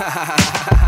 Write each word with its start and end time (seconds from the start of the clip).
ha 0.00 0.08
ha 0.08 0.24
ha 0.24 0.36
ha 0.70 0.79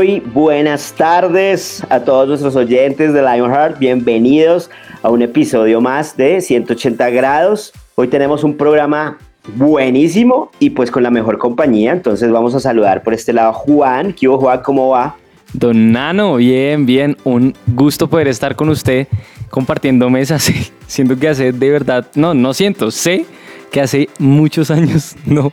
Muy 0.00 0.20
buenas 0.20 0.94
tardes 0.94 1.84
a 1.90 2.00
todos 2.00 2.26
nuestros 2.26 2.56
oyentes 2.56 3.12
de 3.12 3.20
Lionheart. 3.20 3.78
Bienvenidos 3.78 4.70
a 5.02 5.10
un 5.10 5.20
episodio 5.20 5.82
más 5.82 6.16
de 6.16 6.40
180 6.40 7.10
grados. 7.10 7.74
Hoy 7.96 8.08
tenemos 8.08 8.42
un 8.42 8.56
programa 8.56 9.18
buenísimo 9.56 10.52
y 10.58 10.70
pues 10.70 10.90
con 10.90 11.02
la 11.02 11.10
mejor 11.10 11.36
compañía. 11.36 11.92
Entonces 11.92 12.30
vamos 12.30 12.54
a 12.54 12.60
saludar 12.60 13.02
por 13.02 13.12
este 13.12 13.34
lado 13.34 13.50
a 13.50 13.52
Juan. 13.52 14.14
¿Qué 14.14 14.26
hubo, 14.26 14.38
Juan? 14.38 14.62
¿Cómo 14.62 14.88
va? 14.88 15.16
Don 15.52 15.92
Nano, 15.92 16.36
bien, 16.36 16.86
bien. 16.86 17.18
Un 17.24 17.54
gusto 17.66 18.08
poder 18.08 18.28
estar 18.28 18.56
con 18.56 18.70
usted 18.70 19.06
compartiendo 19.50 20.08
mesas. 20.08 20.50
Siento 20.86 21.18
que 21.18 21.28
hace 21.28 21.52
de 21.52 21.70
verdad, 21.70 22.06
no, 22.14 22.32
no 22.32 22.54
siento, 22.54 22.90
sé 22.90 23.26
que 23.70 23.82
hace 23.82 24.08
muchos 24.18 24.70
años 24.70 25.14
no, 25.26 25.52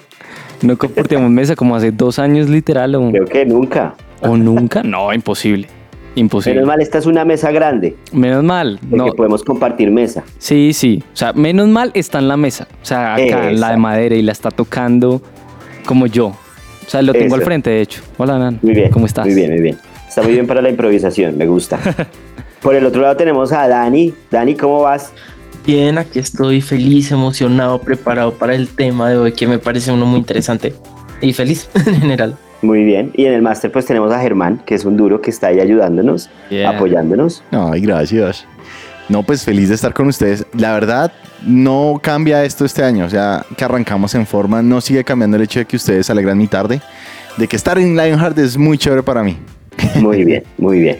no 0.61 0.77
compartimos 0.77 1.29
mesa, 1.29 1.57
como 1.57 1.75
hace 1.75 1.91
dos 1.91 2.17
años 2.17 2.47
literal. 2.47 2.95
O, 2.95 3.11
Creo 3.11 3.25
que 3.25 3.45
nunca. 3.45 3.93
O 4.21 4.37
nunca, 4.37 4.83
no, 4.83 5.13
imposible. 5.13 5.67
Imposible. 6.15 6.55
Menos 6.55 6.67
mal, 6.67 6.81
esta 6.81 6.97
es 6.97 7.05
una 7.05 7.25
mesa 7.25 7.51
grande, 7.51 7.95
Menos 8.11 8.43
mal, 8.43 8.79
no. 8.89 9.05
podemos 9.07 9.43
compartir 9.43 9.91
mesa. 9.91 10.23
Sí, 10.39 10.73
sí. 10.73 11.03
O 11.13 11.15
sea, 11.15 11.33
menos 11.33 11.67
mal 11.67 11.91
está 11.93 12.17
en 12.17 12.27
la 12.27 12.37
mesa. 12.37 12.67
O 12.81 12.85
sea, 12.85 13.15
acá 13.15 13.51
la 13.51 13.71
de 13.71 13.77
madera 13.77 14.15
y 14.15 14.23
la 14.23 14.31
está 14.31 14.49
tocando 14.49 15.21
como 15.85 16.07
yo. 16.07 16.27
O 16.27 16.89
sea, 16.89 17.03
lo 17.03 17.13
tengo 17.13 17.35
al 17.35 17.43
frente, 17.43 17.69
de 17.69 17.81
hecho. 17.81 18.01
Hola, 18.17 18.39
Nan. 18.39 18.59
Muy 18.63 18.73
bien. 18.73 18.89
¿Cómo 18.89 19.05
estás? 19.05 19.25
Muy 19.25 19.35
bien, 19.35 19.51
muy 19.51 19.61
bien. 19.61 19.77
Está 20.07 20.23
muy 20.23 20.31
bien 20.31 20.47
para 20.47 20.61
la 20.61 20.69
improvisación, 20.69 21.37
me 21.37 21.45
gusta. 21.45 21.79
Por 22.61 22.73
el 22.73 22.85
otro 22.85 23.01
lado 23.01 23.15
tenemos 23.15 23.51
a 23.51 23.67
Dani. 23.67 24.13
Dani, 24.31 24.55
¿cómo 24.55 24.81
vas? 24.81 25.11
Bien, 25.65 25.97
aquí 25.97 26.17
estoy 26.19 26.61
feliz, 26.61 27.11
emocionado, 27.11 27.79
preparado 27.81 28.33
para 28.33 28.55
el 28.55 28.69
tema 28.69 29.09
de 29.09 29.17
hoy 29.17 29.33
que 29.33 29.47
me 29.47 29.59
parece 29.59 29.91
uno 29.91 30.05
muy 30.05 30.19
interesante 30.19 30.73
y 31.21 31.33
feliz 31.33 31.69
en 31.75 31.99
general. 32.01 32.37
Muy 32.61 32.83
bien. 32.83 33.11
Y 33.15 33.25
en 33.25 33.33
el 33.33 33.41
máster 33.41 33.71
pues 33.71 33.85
tenemos 33.85 34.11
a 34.11 34.19
Germán, 34.19 34.61
que 34.65 34.75
es 34.75 34.83
un 34.85 34.97
duro 34.97 35.21
que 35.21 35.29
está 35.29 35.47
ahí 35.47 35.59
ayudándonos, 35.59 36.29
Yeah. 36.49 36.69
apoyándonos. 36.71 37.43
Ay, 37.51 37.81
gracias. 37.81 38.45
No, 39.09 39.23
pues 39.23 39.43
feliz 39.45 39.69
de 39.69 39.75
estar 39.75 39.93
con 39.93 40.07
ustedes. 40.07 40.45
La 40.53 40.73
verdad, 40.73 41.11
no 41.45 41.99
cambia 42.01 42.43
esto 42.43 42.65
este 42.65 42.83
año. 42.83 43.05
O 43.05 43.09
sea, 43.09 43.45
que 43.55 43.63
arrancamos 43.63 44.13
en 44.15 44.25
forma. 44.25 44.61
No 44.61 44.81
sigue 44.81 45.03
cambiando 45.03 45.37
el 45.37 45.43
hecho 45.43 45.59
de 45.59 45.65
que 45.65 45.75
ustedes 45.77 46.09
alegran 46.09 46.37
mi 46.37 46.47
tarde. 46.47 46.81
De 47.37 47.47
que 47.47 47.55
estar 47.55 47.77
en 47.77 47.95
Lionheart 47.95 48.37
es 48.39 48.57
muy 48.57 48.77
chévere 48.77 49.03
para 49.03 49.23
mí. 49.23 49.37
Muy 50.01 50.23
bien, 50.25 50.43
muy 50.57 50.79
bien. 50.79 50.99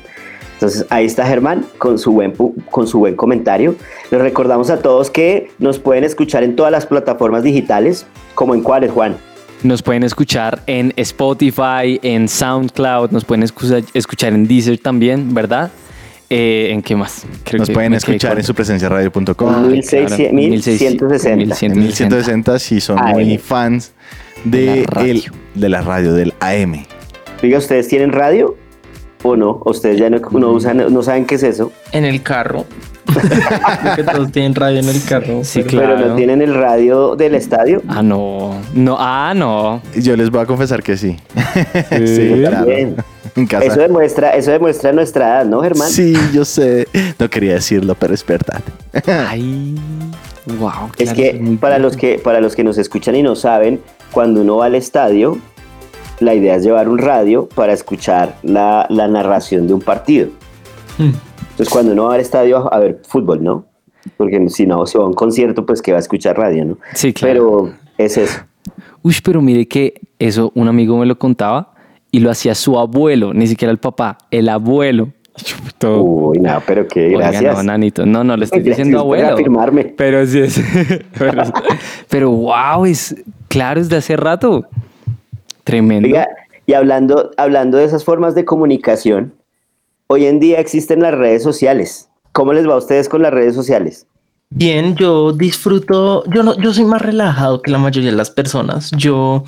Entonces 0.54 0.86
ahí 0.92 1.06
está 1.06 1.26
Germán 1.26 1.66
con 1.80 1.98
su 1.98 2.12
buen 2.12 2.34
pu- 2.34 2.54
con 2.70 2.88
su 2.88 3.00
buen 3.00 3.16
comentario. 3.16 3.76
Les 4.12 4.22
recordamos 4.22 4.70
a 4.70 4.78
todos 4.80 5.10
que 5.10 5.50
nos 5.60 5.80
pueden 5.80 6.04
escuchar 6.04 6.44
en 6.44 6.56
todas 6.56 6.72
las 6.72 6.86
plataformas 6.86 7.42
digitales, 7.44 8.06
como 8.36 8.54
en 8.56 8.62
cuáles, 8.62 8.92
Juan. 8.92 9.16
Nos 9.64 9.82
pueden 9.82 10.04
escuchar 10.04 10.62
en 10.68 10.94
Spotify, 10.96 12.00
en 12.04 12.28
SoundCloud, 12.28 13.12
nos 13.12 13.26
pueden 13.26 13.44
escuchar, 13.44 13.84
escuchar 13.94 14.34
en 14.34 14.48
Deezer 14.48 14.78
también, 14.78 15.34
¿verdad? 15.34 15.72
Eh, 16.30 16.70
¿En 16.72 16.82
qué 16.84 16.96
más? 16.96 17.26
Creo 17.44 17.60
Nos 17.60 17.70
que 17.70 17.74
pueden 17.74 17.94
escuchar 17.94 18.38
en 18.38 18.44
su 18.44 18.54
presencia 18.54 18.88
radio.com. 18.90 19.56
Ay, 19.56 19.70
1600, 19.72 20.18
claro, 20.18 20.34
1160. 20.34 21.36
1160. 21.36 21.76
1160 21.76 22.60
si 22.60 22.82
son 22.82 23.00
AM. 23.00 23.12
muy 23.14 23.38
fans 23.38 23.94
De 24.44 24.86
la 24.94 25.02
el- 25.02 25.24
de 25.56 25.70
la 25.70 25.82
radio, 25.82 26.14
del 26.14 26.34
AM. 26.40 26.86
Oiga, 27.42 27.58
¿ustedes 27.58 27.88
tienen 27.88 28.12
radio 28.12 28.56
o 29.24 29.36
no? 29.36 29.50
¿O 29.66 29.72
¿Ustedes 29.72 29.98
ya 29.98 30.10
no, 30.10 30.20
no 30.20 30.52
usan, 30.52 30.78
no 30.94 31.02
saben 31.02 31.26
qué 31.26 31.36
es 31.36 31.44
eso? 31.44 31.72
En 31.94 32.06
el 32.06 32.22
carro. 32.22 32.66
Creo 33.08 33.96
que 33.96 34.04
todos 34.04 34.32
tienen 34.32 34.56
radio 34.56 34.80
en 34.80 34.90
el 34.90 35.04
carro. 35.04 35.44
Sí, 35.44 35.64
pero- 35.64 35.78
Pero 35.80 35.96
Claro. 35.96 36.08
no 36.10 36.16
tienen 36.16 36.42
el 36.42 36.54
radio 36.54 37.16
del 37.16 37.36
estadio. 37.36 37.82
Ah, 37.88 38.02
no. 38.02 38.60
No, 38.74 38.98
ah, 39.00 39.34
no. 39.36 39.82
Yo 39.96 40.16
les 40.16 40.30
voy 40.30 40.42
a 40.42 40.46
confesar 40.46 40.84
que 40.84 40.98
sí. 40.98 41.18
Sí. 41.90 42.08
sí, 42.08 42.34
claro. 42.40 42.66
Bien. 42.66 42.96
En 43.36 43.46
casa. 43.46 43.66
Eso 43.66 43.80
demuestra, 43.80 44.32
eso 44.32 44.52
demuestra 44.52 44.92
nuestra 44.94 45.28
edad, 45.28 45.46
¿no, 45.46 45.62
Germán? 45.62 45.90
Sí, 45.90 46.14
yo 46.34 46.44
sé. 46.46 46.88
No 47.20 47.30
quería 47.30 47.54
decirlo, 47.54 47.96
pero 47.96 48.14
es 48.14 48.26
verdad. 48.26 48.62
Ay. 49.06 49.76
Wow. 50.60 50.92
Es 50.98 51.14
que 51.14 51.58
para 51.60 51.78
los 51.78 51.98
que 51.98 52.20
para 52.20 52.40
los 52.40 52.56
que 52.56 52.64
nos 52.64 52.78
escuchan 52.78 53.16
y 53.16 53.22
no 53.22 53.36
saben, 53.36 53.82
cuando 54.12 54.42
uno 54.42 54.58
va 54.58 54.68
al 54.68 54.76
estadio, 54.76 55.38
la 56.20 56.34
idea 56.34 56.56
es 56.56 56.64
llevar 56.64 56.88
un 56.90 56.98
radio 56.98 57.48
para 57.54 57.74
escuchar 57.74 58.38
la, 58.44 58.88
la 58.90 59.08
narración 59.08 59.68
de 59.68 59.74
un 59.74 59.82
partido. 59.82 60.30
Hmm. 60.98 61.12
Entonces, 61.58 61.74
cuando 61.74 61.94
uno 61.94 62.06
va 62.06 62.14
al 62.14 62.22
estadio 62.22 62.72
a, 62.72 62.76
a 62.76 62.80
ver 62.80 63.02
fútbol, 63.04 63.44
¿no? 63.44 63.66
Porque 64.16 64.48
si 64.50 64.68
no, 64.68 64.86
si 64.86 64.96
va 64.96 65.06
a 65.06 65.08
un 65.08 65.14
concierto, 65.14 65.66
pues 65.66 65.82
que 65.82 65.92
va 65.92 65.98
a 65.98 66.02
escuchar 66.02 66.38
radio, 66.38 66.66
¿no? 66.66 66.78
Sí, 66.94 67.14
claro. 67.14 67.34
Pero 67.34 67.74
es 67.98 68.18
eso. 68.18 68.42
Uy, 69.02 69.16
pero 69.24 69.42
mire 69.42 69.68
que 69.68 70.00
eso 70.20 70.52
un 70.54 70.68
amigo 70.68 70.98
me 70.98 71.08
lo 71.08 71.18
contaba 71.18 71.74
y 72.12 72.20
lo 72.20 72.30
hacía 72.30 72.54
su 72.54 72.78
abuelo, 72.78 73.34
ni 73.34 73.48
siquiera 73.48 73.72
el 73.72 73.80
papá, 73.80 74.20
el 74.30 74.50
abuelo. 74.50 75.10
Todo. 75.80 76.04
Uy, 76.04 76.40
no, 76.40 76.62
pero 76.66 76.88
qué 76.88 77.08
Oiga, 77.08 77.32
gracias. 77.32 77.56
no, 77.56 77.64
nanito. 77.64 78.06
No, 78.06 78.24
no, 78.24 78.38
le 78.38 78.46
estoy 78.46 78.62
Gracias 78.62 78.78
diciendo 78.78 79.00
abuelo. 79.02 79.34
afirmarme. 79.34 79.86
Pero 79.86 80.26
sí 80.26 80.40
es. 80.40 80.60
pero, 81.18 81.44
pero 82.08 82.32
wow, 82.32 82.86
es 82.86 83.16
claro, 83.48 83.80
es 83.80 83.90
de 83.90 83.98
hace 83.98 84.16
rato. 84.16 84.66
Tremendo. 85.64 86.08
Oiga, 86.08 86.28
y 86.66 86.74
hablando, 86.74 87.32
hablando 87.38 87.78
de 87.78 87.86
esas 87.86 88.04
formas 88.04 88.36
de 88.36 88.46
comunicación, 88.46 89.34
hoy 90.08 90.26
en 90.26 90.40
día 90.40 90.60
existen 90.60 91.02
las 91.02 91.14
redes 91.14 91.44
sociales. 91.44 92.10
¿Cómo 92.32 92.54
les 92.54 92.68
va 92.68 92.74
a 92.74 92.78
ustedes 92.78 93.10
con 93.10 93.22
las 93.22 93.34
redes 93.34 93.56
sociales? 93.56 94.08
Bien, 94.50 94.96
yo 94.96 95.34
disfruto, 95.34 96.24
yo 96.30 96.44
no, 96.44 96.58
yo 96.58 96.74
soy 96.74 96.86
más 96.86 97.02
relajado 97.02 97.62
que 97.62 97.72
la 97.72 97.78
mayoría 97.78 98.12
de 98.12 98.16
las 98.18 98.32
personas. 98.32 98.92
Yo, 98.92 99.44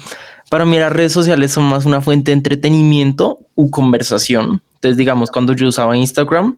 para 0.50 0.66
mí 0.66 0.78
las 0.78 0.92
redes 0.92 1.14
sociales 1.14 1.52
son 1.52 1.66
más 1.66 1.86
una 1.86 2.02
fuente 2.02 2.32
de 2.32 2.38
entretenimiento 2.38 3.40
u 3.56 3.70
conversación. 3.70 4.62
Entonces, 4.76 4.98
digamos, 4.98 5.32
cuando 5.32 5.54
yo 5.54 5.68
usaba 5.68 5.96
Instagram, 5.96 6.56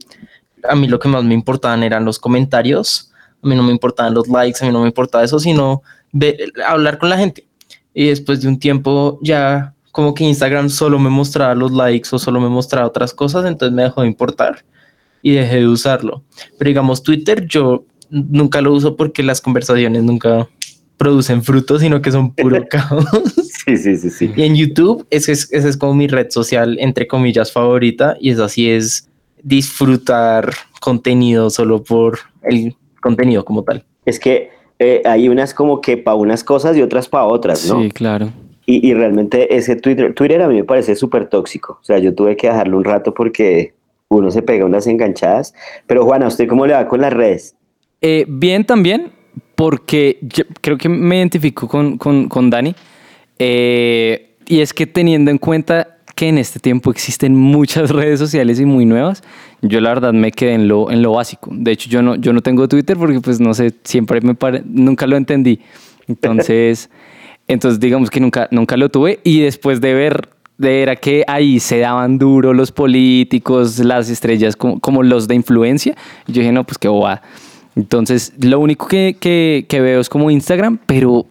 a 0.64 0.76
mí 0.76 0.88
lo 0.88 1.00
que 1.00 1.08
más 1.10 1.24
me 1.24 1.34
importaban 1.34 1.84
eran 1.84 2.06
los 2.06 2.18
comentarios. 2.18 3.12
A 3.44 3.48
mí 3.48 3.56
no 3.56 3.64
me 3.64 3.72
importaban 3.72 4.14
los 4.14 4.28
likes, 4.28 4.60
a 4.64 4.68
mí 4.68 4.74
no 4.74 4.82
me 4.82 4.88
importaba 4.88 5.24
eso, 5.24 5.40
sino 5.40 5.82
ver- 6.12 6.52
hablar 6.68 6.98
con 6.98 7.10
la 7.10 7.18
gente. 7.18 7.46
Y 7.94 8.08
después 8.08 8.42
de 8.42 8.48
un 8.48 8.58
tiempo 8.60 9.20
ya 9.22 9.74
como 9.92 10.14
que 10.14 10.24
Instagram 10.24 10.70
solo 10.70 11.00
me 11.00 11.10
mostraba 11.10 11.54
los 11.56 11.72
likes 11.72 12.10
o 12.12 12.20
solo 12.20 12.40
me 12.40 12.50
mostraba 12.50 12.88
otras 12.88 13.14
cosas, 13.14 13.46
entonces 13.46 13.76
me 13.76 13.84
dejó 13.84 14.02
de 14.02 14.08
importar 14.08 14.64
y 15.22 15.32
dejé 15.32 15.58
de 15.58 15.68
usarlo. 15.68 16.24
Pero 16.58 16.70
digamos, 16.70 17.04
Twitter 17.04 17.46
yo 17.46 17.86
nunca 18.10 18.62
lo 18.62 18.74
uso 18.74 18.96
porque 18.96 19.24
las 19.24 19.42
conversaciones 19.42 20.04
nunca 20.04 20.48
producen 20.98 21.44
frutos, 21.44 21.82
sino 21.82 22.02
que 22.02 22.12
son 22.12 22.34
puro 22.34 22.64
caos. 22.70 23.06
Sí, 23.66 23.78
sí, 23.78 23.98
sí, 23.98 24.10
sí. 24.10 24.32
y 24.36 24.44
en 24.44 24.56
YouTube, 24.56 25.06
ese 25.10 25.32
es, 25.32 25.52
esa 25.52 25.68
es 25.68 25.78
como 25.78 25.94
mi 25.94 26.08
red 26.08 26.30
social, 26.30 26.78
entre 26.80 27.08
comillas, 27.08 27.52
favorita, 27.52 28.16
y 28.20 28.32
eso 28.32 28.44
así 28.44 28.70
es 28.70 29.10
disfrutar 29.44 30.54
contenido 30.80 31.50
solo 31.50 31.84
por 31.84 32.20
el 32.44 32.76
contenido 33.02 33.44
como 33.46 33.64
tal. 33.64 33.84
Es 34.06 34.20
que 34.20 34.50
eh, 34.80 35.02
hay 35.06 35.30
unas 35.30 35.54
como 35.54 35.82
que 35.82 35.98
para 35.98 36.16
unas 36.16 36.44
cosas 36.44 36.76
y 36.78 36.82
otras 36.82 37.08
para 37.08 37.26
otras, 37.26 37.68
¿no? 37.68 37.82
Sí, 37.82 37.90
claro. 37.92 38.32
Y, 38.66 38.88
y 38.88 38.94
realmente 38.94 39.56
ese 39.56 39.76
Twitter, 39.76 40.14
Twitter 40.14 40.42
a 40.42 40.48
mí 40.48 40.56
me 40.56 40.64
parece 40.64 40.96
súper 40.96 41.28
tóxico. 41.28 41.80
O 41.82 41.84
sea, 41.84 41.98
yo 42.00 42.14
tuve 42.14 42.38
que 42.38 42.48
dejarlo 42.48 42.78
un 42.78 42.84
rato 42.84 43.14
porque 43.14 43.74
uno 44.08 44.30
se 44.32 44.42
pega 44.42 44.66
unas 44.66 44.88
enganchadas. 44.88 45.54
Pero 45.88 46.06
Juana, 46.06 46.28
¿usted 46.28 46.48
cómo 46.48 46.66
le 46.68 46.74
va 46.74 46.88
con 46.88 47.02
las 47.02 47.12
redes? 47.14 47.56
Eh, 48.02 48.26
bien 48.28 48.66
también, 48.66 49.12
porque 49.56 50.18
yo 50.22 50.44
creo 50.62 50.78
que 50.78 50.90
me 50.90 51.18
identifico 51.18 51.68
con, 51.68 51.98
con, 51.98 52.28
con 52.30 52.50
Dani. 52.50 52.76
Eh, 53.40 54.36
y 54.48 54.60
es 54.62 54.74
que 54.74 54.86
teniendo 54.86 55.32
en 55.32 55.38
cuenta 55.38 55.98
que 56.16 56.28
en 56.28 56.38
este 56.38 56.60
tiempo 56.60 56.92
existen 56.92 57.36
muchas 57.36 57.90
redes 57.92 58.20
sociales 58.20 58.60
y 58.60 58.66
muy 58.66 58.86
nuevas, 58.86 59.24
yo 59.62 59.82
la 59.82 59.90
verdad 59.90 60.14
me 60.14 60.32
quedé 60.32 60.54
en 60.54 60.68
lo, 60.68 60.92
en 60.92 61.02
lo 61.02 61.14
básico. 61.14 61.50
De 61.54 61.72
hecho, 61.72 61.90
yo 61.90 62.02
no, 62.02 62.16
yo 62.16 62.34
no 62.34 62.42
tengo 62.42 62.68
Twitter 62.68 62.98
porque 62.98 63.22
pues 63.22 63.40
no 63.40 63.54
sé, 63.54 63.74
siempre 63.84 64.22
me 64.22 64.36
pare- 64.36 64.62
nunca 64.66 65.08
lo 65.08 65.18
entendí. 65.18 65.60
Entonces, 66.08 66.90
entonces 67.54 67.80
digamos 67.80 68.10
que 68.10 68.20
nunca, 68.20 68.48
nunca 68.52 68.78
lo 68.78 68.90
tuve 68.90 69.20
y 69.24 69.42
después 69.42 69.82
de 69.82 69.94
ver 69.94 70.30
de 70.58 70.84
era 70.84 70.96
que 70.96 71.24
ahí 71.28 71.60
se 71.60 71.80
daban 71.80 72.18
duro 72.20 72.54
los 72.54 72.72
políticos, 72.72 73.80
las 73.80 74.10
estrellas 74.10 74.56
como, 74.56 74.80
como 74.80 75.04
los 75.04 75.28
de 75.28 75.36
influencia, 75.36 75.96
yo 76.28 76.42
dije, 76.42 76.52
no, 76.52 76.64
pues 76.64 76.78
qué 76.78 76.88
bobada. 76.88 77.22
Entonces, 77.76 78.34
lo 78.40 78.60
único 78.60 78.88
que, 78.88 79.16
que, 79.20 79.66
que 79.68 79.82
veo 79.82 80.00
es 80.00 80.10
como 80.10 80.30
Instagram, 80.30 80.78
pero 80.86 81.26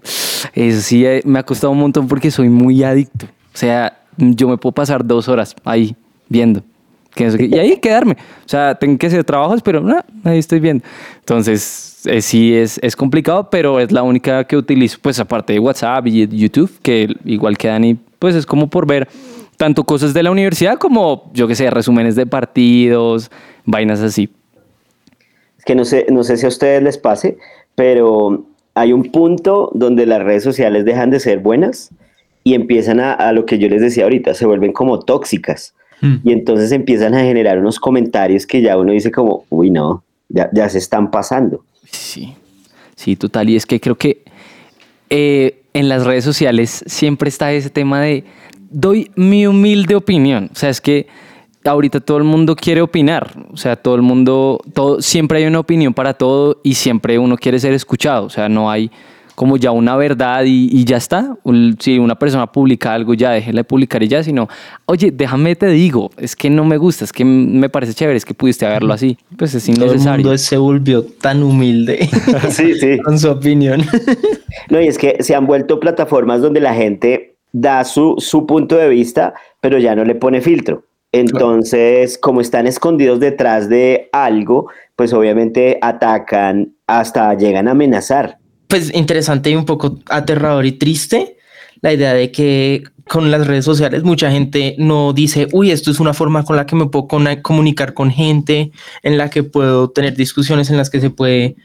eso 0.55 0.81
sí 0.81 1.05
eh, 1.05 1.23
me 1.25 1.39
ha 1.39 1.43
costado 1.43 1.73
un 1.73 1.79
montón 1.79 2.09
porque 2.09 2.31
soy 2.31 2.49
muy 2.49 2.83
adicto. 2.83 3.27
O 3.55 3.57
sea, 3.57 4.01
yo 4.17 4.49
me 4.49 4.57
puedo 4.57 4.73
pasar 4.73 5.07
dos 5.07 5.29
horas 5.29 5.55
ahí 5.65 5.95
viendo. 6.29 6.63
Que 7.15 7.49
y 7.51 7.59
ahí 7.59 7.77
quedarme. 7.79 8.17
O 8.45 8.49
sea, 8.49 8.75
tengo 8.75 8.99
que 8.99 9.07
hacer 9.07 9.25
trabajos, 9.25 9.63
pero 9.63 9.81
no, 9.81 10.01
ahí 10.25 10.39
estoy 10.39 10.61
viendo. 10.61 10.85
Entonces, 11.19 12.03
eh, 12.07 12.23
sí 12.23 12.55
es, 12.55 12.79
es 12.83 12.97
complicado, 12.97 13.51
pero 13.51 13.81
es 13.81 13.93
la 13.93 14.03
única 14.03 14.45
que 14.45 14.57
utilizo, 14.57 14.99
pues 15.01 15.19
aparte 15.21 15.53
de 15.53 15.59
WhatsApp 15.59 16.07
y 16.07 16.27
YouTube, 16.29 16.71
que 16.83 17.09
igual 17.25 17.59
que 17.59 17.69
Dani, 17.69 17.99
pues 18.19 18.35
es 18.35 18.47
como 18.47 18.69
por 18.69 18.87
ver 18.87 19.09
tanto 19.57 19.85
cosas 19.85 20.15
de 20.15 20.23
la 20.23 20.31
universidad 20.31 20.79
como, 20.79 21.31
yo 21.35 21.47
qué 21.47 21.55
sé, 21.55 21.69
resúmenes 21.69 22.17
de 22.17 22.27
partidos, 22.27 23.31
vainas 23.67 24.01
así. 24.01 24.31
Es 25.59 25.65
que 25.65 25.75
no 25.75 25.85
sé, 25.85 26.07
no 26.11 26.25
sé 26.25 26.39
si 26.39 26.47
a 26.47 26.49
ustedes 26.49 26.83
les 26.83 26.97
pase, 26.97 27.37
pero 27.75 28.47
hay 28.75 28.95
un 28.95 29.11
punto 29.11 29.71
donde 29.75 30.07
las 30.07 30.23
redes 30.23 30.43
sociales 30.43 30.87
dejan 30.87 31.11
de 31.11 31.21
ser 31.21 31.41
buenas 31.41 31.91
y 32.43 32.55
empiezan 32.55 33.01
a, 33.01 33.13
a 33.13 33.33
lo 33.33 33.45
que 33.45 33.59
yo 33.59 33.69
les 33.69 33.83
decía 33.83 34.05
ahorita, 34.05 34.33
se 34.33 34.47
vuelven 34.47 34.73
como 34.73 35.01
tóxicas. 35.01 35.75
Hmm. 36.01 36.17
Y 36.25 36.33
entonces 36.33 36.73
empiezan 36.73 37.15
a 37.15 37.21
generar 37.21 37.59
unos 37.59 37.79
comentarios 37.79 38.47
que 38.47 38.63
ya 38.63 38.77
uno 38.77 38.93
dice 38.93 39.11
como, 39.11 39.45
uy, 39.49 39.71
no, 39.71 40.03
ya, 40.29 40.49
ya 40.53 40.69
se 40.69 40.79
están 40.79 41.11
pasando. 41.11 41.65
Sí, 41.91 42.35
sí, 42.97 43.17
total. 43.17 43.51
Y 43.51 43.57
es 43.57 43.67
que 43.67 43.81
creo 43.81 43.97
que 43.97 44.23
eh, 45.11 45.63
en 45.75 45.89
las 45.89 46.05
redes 46.05 46.25
sociales 46.25 46.85
siempre 46.87 47.29
está 47.29 47.53
ese 47.53 47.71
tema 47.71 48.01
de 48.01 48.25
doy 48.71 49.11
mi 49.17 49.47
humilde 49.47 49.95
opinión. 49.97 50.51
O 50.53 50.57
sea, 50.57 50.71
es 50.71 50.81
que 50.81 51.07
ahorita 51.65 52.01
todo 52.01 52.19
el 52.19 52.25
mundo 52.25 52.57
quiere 52.57 52.81
opinar. 52.81 53.47
O 53.53 53.57
sea, 53.57 53.77
todo 53.77 53.95
el 53.97 54.03
mundo, 54.03 54.61
todo, 54.73 55.03
siempre 55.03 55.39
hay 55.39 55.47
una 55.47 55.61
opinión 55.61 55.93
para 55.93 56.15
todo 56.15 56.61
y 56.63 56.75
siempre 56.75 57.19
uno 57.19 57.37
quiere 57.37 57.59
ser 57.59 57.73
escuchado. 57.73 58.27
O 58.27 58.31
sea, 58.31 58.49
no 58.49 58.71
hay 58.71 58.91
como 59.41 59.57
ya 59.57 59.71
una 59.71 59.97
verdad 59.97 60.45
y, 60.45 60.69
y 60.71 60.85
ya 60.85 60.99
está. 60.99 61.35
Un- 61.45 61.75
Si 61.81 61.99
una 61.99 62.15
persona 62.15 62.47
publica 62.53 62.93
algo, 62.93 63.15
ya 63.15 63.31
déjela 63.31 63.61
de 63.61 63.65
publicar 63.65 64.03
y 64.03 64.09
ya, 64.09 64.23
sino, 64.23 64.49
oye, 64.85 65.11
déjame 65.11 65.57
te 65.57 65.69
digo, 65.69 66.11
es 66.19 66.37
que 66.37 66.51
no 66.51 66.63
me 66.67 66.77
gusta, 66.77 67.07
es 67.07 67.13
que 67.15 67.25
me 67.25 67.71
parece 67.71 67.95
chévere, 67.95 68.19
es 68.19 68.27
que 68.27 68.35
pudiste 68.35 68.67
haberlo 68.67 68.93
así. 68.93 69.17
Pues 69.39 69.55
es 69.55 69.65
Todo 69.65 69.77
el 69.77 69.81
innecesario. 69.93 70.25
mundo 70.27 70.37
se 70.37 70.59
volvió 70.59 71.03
tan 71.23 71.43
humilde 71.43 72.07
Sí, 72.51 72.75
sí. 72.75 72.99
con 72.99 73.19
su 73.19 73.31
opinión. 73.31 73.81
No, 74.69 74.79
y 74.79 74.89
es 74.89 74.99
que 74.99 75.17
se 75.23 75.35
han 75.35 75.47
vuelto 75.47 75.81
plataformas 75.81 76.43
donde 76.43 76.61
la 76.61 76.75
gente 76.75 77.37
da 77.53 77.83
su, 77.85 78.17
su 78.19 78.45
punto 78.45 78.77
de 78.77 78.91
vista, 78.91 79.33
pero 79.63 79.79
ya 79.79 79.95
no 79.97 80.05
le 80.05 80.17
pone 80.17 80.43
filtro. 80.43 80.85
Entonces, 81.13 82.19
como 82.19 82.43
están 82.43 82.67
escondidos 82.67 83.21
detrás 83.21 83.71
de 83.71 84.11
algo, 84.13 84.69
pues 84.97 85.15
obviamente 85.15 85.79
atacan, 85.81 86.75
hasta 86.87 87.33
llegan 87.35 87.69
a 87.69 87.71
amenazar. 87.71 88.37
Pues 88.71 88.95
interesante 88.95 89.51
y 89.51 89.57
un 89.57 89.67
poco 89.67 89.99
aterrador 90.07 90.65
y 90.65 90.73
triste 90.73 91.37
la 91.83 91.93
idea 91.93 92.15
de 92.15 92.31
que 92.31 92.85
con 93.09 93.31
las 93.31 93.47
redes 93.47 93.65
sociales 93.65 94.05
mucha 94.05 94.31
gente 94.31 94.77
no 94.79 95.13
dice, 95.13 95.49
uy, 95.53 95.71
esto 95.71 95.91
es 95.91 95.99
una 95.99 96.15
forma 96.15 96.45
con 96.45 96.57
la 96.57 96.67
que 96.67 96.77
me 96.77 96.87
puedo 96.87 97.09
comunicar 97.43 97.95
con 97.95 98.11
gente, 98.11 98.71
en 99.03 99.19
la 99.19 99.31
que 99.31 99.43
puedo 99.43 99.91
tener 99.91 100.15
discusiones 100.15 100.71
en 100.71 100.77
las 100.77 100.91
que 100.91 101.01
se 101.01 101.11
puede, 101.11 101.57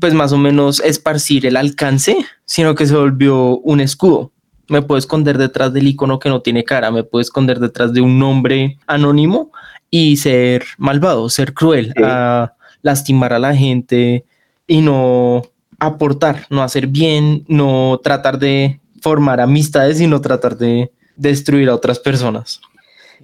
pues 0.00 0.14
más 0.14 0.32
o 0.32 0.38
menos 0.38 0.80
esparcir 0.80 1.46
el 1.46 1.56
alcance, 1.56 2.16
sino 2.46 2.74
que 2.74 2.86
se 2.86 2.96
volvió 2.96 3.58
un 3.58 3.80
escudo. 3.80 4.32
Me 4.68 4.82
puedo 4.82 4.98
esconder 4.98 5.38
detrás 5.38 5.72
del 5.72 5.86
icono 5.86 6.18
que 6.18 6.30
no 6.30 6.40
tiene 6.42 6.64
cara, 6.64 6.90
me 6.90 7.04
puedo 7.04 7.20
esconder 7.20 7.60
detrás 7.60 7.92
de 7.92 8.00
un 8.00 8.18
nombre 8.18 8.78
anónimo 8.88 9.52
y 9.90 10.16
ser 10.16 10.64
malvado, 10.78 11.28
ser 11.28 11.54
cruel, 11.54 11.92
Sí. 11.94 12.02
a 12.04 12.54
lastimar 12.82 13.32
a 13.32 13.38
la 13.38 13.54
gente 13.54 14.24
y 14.66 14.80
no 14.80 15.42
aportar, 15.78 16.46
no 16.50 16.62
hacer 16.62 16.86
bien, 16.86 17.44
no 17.48 18.00
tratar 18.02 18.38
de 18.38 18.80
formar 19.00 19.40
amistades, 19.40 19.98
sino 19.98 20.20
tratar 20.20 20.56
de 20.56 20.90
destruir 21.16 21.68
a 21.68 21.74
otras 21.74 21.98
personas. 21.98 22.60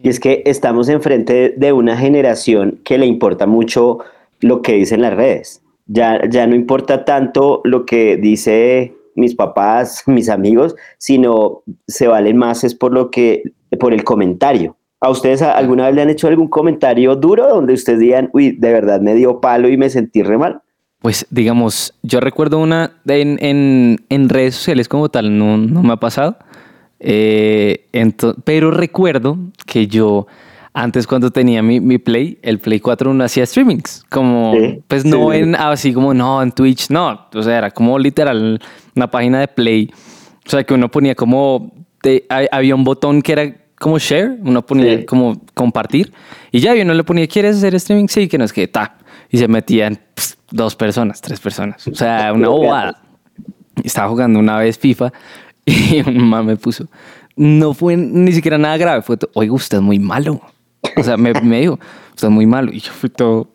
Y 0.03 0.09
es 0.09 0.21
que 0.21 0.43
estamos 0.47 0.89
enfrente 0.89 1.55
de 1.57 1.73
una 1.73 1.97
generación 1.97 2.81
que 2.85 2.99
le 2.99 3.07
importa 3.07 3.47
mucho 3.47 3.99
lo 4.41 4.63
que 4.63 4.75
dicen 4.75 5.03
las 5.03 5.15
redes. 5.15 5.63
Ya, 5.87 6.21
ya 6.29 6.47
no 6.47 6.55
importa 6.55 7.05
tanto 7.05 7.61
lo 7.65 7.85
que 7.85 8.17
dice 8.17 8.95
mis 9.15 9.35
papás, 9.35 10.03
mis 10.07 10.29
amigos, 10.29 10.75
sino 10.99 11.63
se 11.87 12.07
valen 12.07 12.37
más 12.37 12.65
es 12.65 12.75
por 12.75 12.93
lo 12.93 13.11
que, 13.11 13.43
por 13.79 13.93
el 13.93 14.05
comentario. 14.05 14.77
¿A 15.01 15.11
ustedes 15.11 15.43
alguna 15.43 15.87
vez 15.87 15.97
le 15.97 16.03
han 16.03 16.11
hecho 16.11 16.29
algún 16.29 16.47
comentario 16.47 17.17
duro 17.17 17.49
donde 17.49 17.75
ustedes 17.75 17.99
digan, 17.99 18.31
uy, 18.33 18.53
de 18.53 18.73
verdad 18.73 19.01
me 19.01 19.15
dio 19.15 19.41
palo 19.41 19.69
y 19.69 19.77
me 19.77 19.91
sentí 19.91 20.23
re 20.23 20.39
mal? 20.39 20.63
Pues 21.03 21.27
digamos, 21.31 21.95
yo 22.03 22.21
recuerdo 22.21 22.59
una 22.59 22.93
en, 23.07 23.39
en, 23.45 24.05
en 24.09 24.29
redes 24.29 24.55
sociales 24.55 24.89
como 24.89 25.09
tal, 25.09 25.37
no, 25.37 25.57
no 25.59 25.83
me 25.83 25.93
ha 25.93 25.97
pasado, 25.97 26.37
Eh, 27.05 27.89
pero 28.45 28.71
recuerdo 28.71 29.37
que 29.67 29.89
yo 29.89 30.29
antes 30.73 31.07
cuando 31.09 31.31
tenía 31.33 31.61
mi, 31.63 31.81
mi 31.81 31.99
Play, 31.99 32.39
el 32.43 32.61
Play 32.61 32.79
4 32.81 33.13
no 33.13 33.25
hacía 33.25 33.45
streamings, 33.45 34.05
como 34.09 34.55
Sí, 34.55 34.81
pues 34.87 35.05
no 35.05 35.33
sí. 35.33 35.39
en 35.39 35.55
así 35.57 35.93
como 35.93 36.15
no 36.15 36.41
en 36.41 36.53
Twitch, 36.53 36.89
no, 36.91 37.27
o 37.35 37.43
sea, 37.43 37.59
era 37.59 37.71
como 37.73 37.99
literal 37.99 38.61
una 38.95 39.11
página 39.11 39.41
de 39.41 39.49
Play, 39.49 39.91
o 40.47 40.49
sea, 40.51 40.63
que 40.65 40.73
uno 40.75 40.89
ponía 40.91 41.15
como, 41.17 41.73
de- 42.05 42.25
había 42.53 42.75
un 42.77 42.85
botón 42.85 43.21
que 43.21 43.33
era 43.33 43.55
como 43.79 43.99
share, 43.99 44.39
uno 44.45 44.65
ponía 44.65 44.99
Sí. 44.99 45.05
como 45.05 45.43
compartir 45.55 46.13
y 46.53 46.61
ya 46.61 46.75
y 46.77 46.83
uno 46.83 46.95
le 46.95 47.03
ponía, 47.03 47.27
¿quieres 47.27 47.57
hacer 47.57 47.75
streaming? 47.75 48.07
Sí, 48.09 48.29
que 48.29 48.39
no 48.39 48.45
es 48.45 48.53
que 48.53 48.69
ta. 48.69 48.97
Y 49.33 49.39
se 49.39 49.49
metían 49.49 49.99
pss, 50.15 50.39
dos 50.51 50.77
personas, 50.77 51.21
tres 51.21 51.41
personas. 51.41 51.89
O 51.89 51.95
sea, 51.95 52.33
una 52.35 52.49
bobada. 52.49 53.03
Estaba 53.83 54.09
jugando 54.09 54.39
una 54.39 54.59
vez 54.59 54.79
FIFA 54.79 55.13
y 55.65 56.01
un 56.09 56.29
man 56.29 56.47
me 56.47 56.57
puso. 56.57 56.87
No 57.35 57.75
fue 57.75 57.97
ni 57.97 58.33
siquiera 58.33 58.59
nada 58.59 58.77
grave. 58.77 59.03
Fue, 59.03 59.17
oiga, 59.35 59.53
usted 59.55 59.79
es 59.79 59.83
muy 59.83 59.99
malo. 59.99 60.41
O 60.97 61.03
sea, 61.03 61.17
me, 61.17 61.33
me 61.41 61.61
dijo, 61.61 61.81
usted 62.11 62.29
es 62.29 62.33
muy 62.33 62.47
malo. 62.47 62.71
Y 62.73 62.81
yo 62.81 62.93
fui 62.93 63.09
todo, 63.09 63.49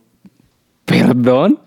perdón. 0.85 1.59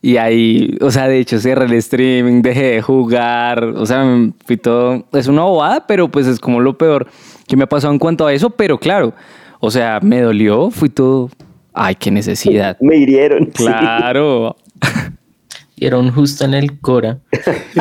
Y 0.00 0.16
ahí, 0.16 0.76
o 0.80 0.90
sea, 0.90 1.06
de 1.06 1.20
hecho 1.20 1.38
cerré 1.38 1.66
el 1.66 1.74
streaming, 1.74 2.42
dejé 2.42 2.72
de 2.72 2.82
jugar. 2.82 3.62
O 3.62 3.86
sea, 3.86 4.04
fui 4.44 4.56
todo. 4.56 5.06
Es 5.12 5.28
una 5.28 5.42
bobada, 5.42 5.86
pero 5.86 6.10
pues 6.10 6.26
es 6.26 6.40
como 6.40 6.60
lo 6.60 6.76
peor 6.76 7.06
que 7.46 7.56
me 7.56 7.64
ha 7.64 7.68
pasado 7.68 7.92
en 7.92 8.00
cuanto 8.00 8.26
a 8.26 8.32
eso. 8.32 8.50
Pero 8.50 8.78
claro, 8.78 9.14
o 9.60 9.70
sea, 9.70 10.00
me 10.02 10.20
dolió. 10.20 10.70
Fui 10.70 10.88
todo. 10.88 11.30
Ay, 11.74 11.94
qué 11.94 12.10
necesidad. 12.10 12.76
Me 12.80 12.96
hirieron. 12.96 13.46
Claro. 13.46 14.56
Dieron 15.76 16.10
justo 16.12 16.44
en 16.44 16.54
el 16.54 16.78
Cora. 16.80 17.18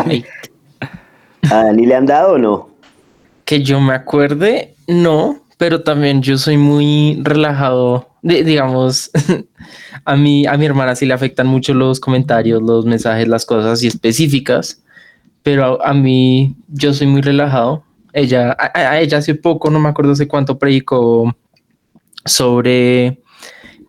Ay, 0.06 0.26
¿A 1.52 1.66
Dani 1.66 1.86
le 1.86 1.96
han 1.96 2.06
dado 2.06 2.34
o 2.34 2.38
no? 2.38 2.70
que 3.46 3.62
yo 3.64 3.82
me 3.82 3.94
acuerde, 3.94 4.76
no, 4.88 5.42
pero 5.58 5.82
también 5.84 6.22
yo 6.22 6.38
soy 6.38 6.56
muy 6.56 7.20
relajado. 7.22 8.08
Di- 8.22 8.44
digamos, 8.44 9.12
a 10.06 10.16
mí, 10.16 10.46
a 10.48 10.56
mi 10.58 10.66
hermana 10.66 10.96
sí 10.96 11.06
le 11.06 11.14
afectan 11.14 11.48
mucho 11.48 11.74
los 11.74 12.00
comentarios, 12.00 12.62
los 12.62 12.86
mensajes, 12.86 13.28
las 13.28 13.46
cosas 13.46 13.74
así 13.74 13.88
específicas, 13.88 14.82
pero 15.44 15.84
a, 15.84 15.90
a 15.90 15.94
mí 15.94 16.56
yo 16.70 16.94
soy 16.94 17.08
muy 17.08 17.22
relajado. 17.22 17.84
Ella, 18.14 18.52
a, 18.58 18.66
a- 18.74 18.92
a 18.92 19.00
ella 19.02 19.18
hace 19.18 19.36
poco, 19.36 19.70
no 19.70 19.80
me 19.82 19.90
acuerdo 19.90 20.14
hace 20.14 20.30
cuánto, 20.30 20.58
predicó 20.58 21.36
sobre 22.24 23.21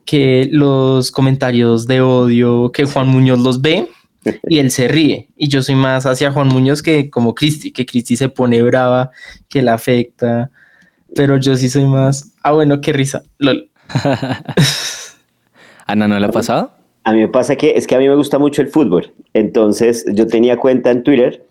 que 0.04 0.48
los 0.50 1.10
comentarios 1.10 1.86
de 1.86 2.00
odio, 2.00 2.72
que 2.72 2.84
Juan 2.84 3.08
Muñoz 3.08 3.38
los 3.38 3.60
ve 3.60 3.88
y 4.48 4.58
él 4.58 4.70
se 4.70 4.88
ríe. 4.88 5.28
Y 5.36 5.48
yo 5.48 5.62
soy 5.62 5.74
más 5.74 6.06
hacia 6.06 6.32
Juan 6.32 6.48
Muñoz 6.48 6.82
que 6.82 7.10
como 7.10 7.34
Cristi, 7.34 7.72
que 7.72 7.86
Cristi 7.86 8.16
se 8.16 8.28
pone 8.28 8.62
brava, 8.62 9.10
que 9.48 9.62
la 9.62 9.74
afecta. 9.74 10.50
Pero 11.14 11.36
yo 11.36 11.56
sí 11.56 11.68
soy 11.68 11.84
más. 11.84 12.32
Ah, 12.42 12.52
bueno, 12.52 12.80
qué 12.80 12.92
risa. 12.92 13.22
Lol. 13.38 13.70
Ana, 15.86 16.08
¿no 16.08 16.18
le 16.18 16.26
ha 16.26 16.30
pasado? 16.30 16.72
A 17.04 17.12
mí 17.12 17.20
me 17.20 17.28
pasa 17.28 17.56
que 17.56 17.72
es 17.76 17.86
que 17.86 17.96
a 17.96 17.98
mí 17.98 18.08
me 18.08 18.14
gusta 18.14 18.38
mucho 18.38 18.62
el 18.62 18.68
fútbol. 18.68 19.12
Entonces 19.34 20.04
yo 20.14 20.26
tenía 20.26 20.56
cuenta 20.56 20.90
en 20.90 21.02
Twitter 21.02 21.44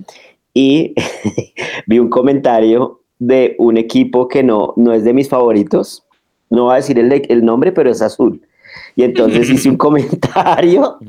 y 0.53 0.95
vi 1.87 1.99
un 1.99 2.09
comentario 2.09 3.01
de 3.19 3.55
un 3.59 3.77
equipo 3.77 4.27
que 4.27 4.43
no, 4.43 4.73
no 4.77 4.93
es 4.93 5.03
de 5.03 5.13
mis 5.13 5.29
favoritos. 5.29 6.03
No 6.51 6.65
voy 6.65 6.73
a 6.73 6.75
decir 6.75 6.99
el, 6.99 7.11
el 7.11 7.43
nombre, 7.43 7.71
pero 7.71 7.89
es 7.89 8.01
azul. 8.03 8.41
Y 8.95 9.03
entonces 9.03 9.49
hice 9.49 9.69
un 9.69 9.77
comentario. 9.77 10.99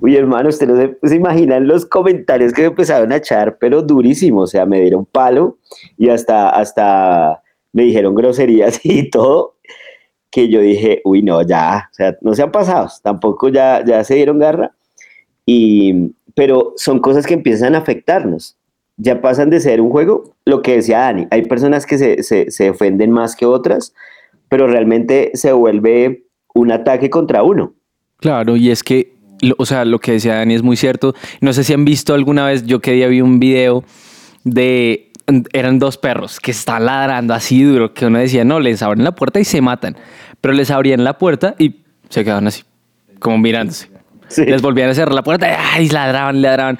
Uy, 0.00 0.16
hermano, 0.16 0.48
usted 0.48 0.68
no 0.68 0.76
se, 0.76 0.96
se 1.02 1.16
imaginan 1.16 1.66
los 1.66 1.84
comentarios 1.84 2.52
que 2.52 2.62
me 2.62 2.68
empezaron 2.68 3.10
a 3.10 3.16
echar, 3.16 3.58
pero 3.58 3.82
durísimo. 3.82 4.42
O 4.42 4.46
sea, 4.46 4.64
me 4.66 4.80
dieron 4.80 5.04
palo 5.04 5.58
y 5.98 6.08
hasta, 6.08 6.50
hasta 6.50 7.42
me 7.72 7.84
dijeron 7.84 8.14
groserías 8.14 8.80
y 8.84 9.10
todo 9.10 9.56
que 10.32 10.48
yo 10.48 10.60
dije, 10.60 11.02
uy, 11.04 11.22
no, 11.22 11.42
ya, 11.42 11.90
o 11.92 11.94
sea, 11.94 12.16
no 12.22 12.34
sean 12.34 12.50
pasados, 12.50 13.02
tampoco 13.02 13.50
ya, 13.50 13.84
ya 13.84 14.02
se 14.02 14.14
dieron 14.14 14.38
garra, 14.38 14.74
y, 15.44 16.14
pero 16.34 16.72
son 16.76 17.00
cosas 17.00 17.26
que 17.26 17.34
empiezan 17.34 17.74
a 17.74 17.78
afectarnos, 17.78 18.56
ya 18.96 19.20
pasan 19.20 19.50
de 19.50 19.60
ser 19.60 19.82
un 19.82 19.90
juego, 19.90 20.34
lo 20.46 20.62
que 20.62 20.76
decía 20.76 21.00
Dani, 21.00 21.26
hay 21.30 21.42
personas 21.42 21.84
que 21.84 21.98
se, 21.98 22.22
se, 22.22 22.50
se 22.50 22.70
ofenden 22.70 23.10
más 23.10 23.36
que 23.36 23.44
otras, 23.44 23.94
pero 24.52 24.66
realmente 24.66 25.30
se 25.32 25.50
vuelve 25.52 26.24
un 26.54 26.72
ataque 26.72 27.08
contra 27.08 27.42
uno. 27.42 27.72
Claro, 28.18 28.54
y 28.54 28.70
es 28.70 28.82
que 28.82 29.14
lo- 29.40 29.54
o 29.56 29.64
sea, 29.64 29.86
lo 29.86 29.98
que 29.98 30.12
decía 30.12 30.34
Dani 30.34 30.52
es 30.52 30.62
muy 30.62 30.76
cierto. 30.76 31.14
No 31.40 31.54
sé 31.54 31.64
si 31.64 31.72
han 31.72 31.86
visto 31.86 32.12
alguna 32.12 32.44
vez, 32.44 32.66
yo 32.66 32.78
que 32.80 32.92
día 32.92 33.06
vi 33.08 33.22
un 33.22 33.40
video 33.40 33.82
de, 34.44 35.10
eran 35.54 35.78
dos 35.78 35.96
perros 35.96 36.38
que 36.38 36.50
estaban 36.50 36.84
ladrando 36.84 37.32
así 37.32 37.62
duro, 37.62 37.94
que 37.94 38.04
uno 38.04 38.18
decía, 38.18 38.44
no, 38.44 38.60
les 38.60 38.82
abren 38.82 39.04
la 39.04 39.12
puerta 39.14 39.40
y 39.40 39.46
se 39.46 39.62
matan. 39.62 39.96
Pero 40.42 40.52
les 40.52 40.70
abrían 40.70 41.02
la 41.02 41.16
puerta 41.16 41.54
y 41.58 41.76
se 42.10 42.22
quedaban 42.22 42.46
así, 42.46 42.62
como 43.20 43.38
mirándose. 43.38 43.88
Sí. 44.28 44.44
Les 44.44 44.60
volvían 44.60 44.90
a 44.90 44.94
cerrar 44.94 45.14
la 45.14 45.22
puerta 45.22 45.48
y 45.48 45.54
ay, 45.80 45.88
ladraban, 45.88 46.42
ladraban. 46.42 46.76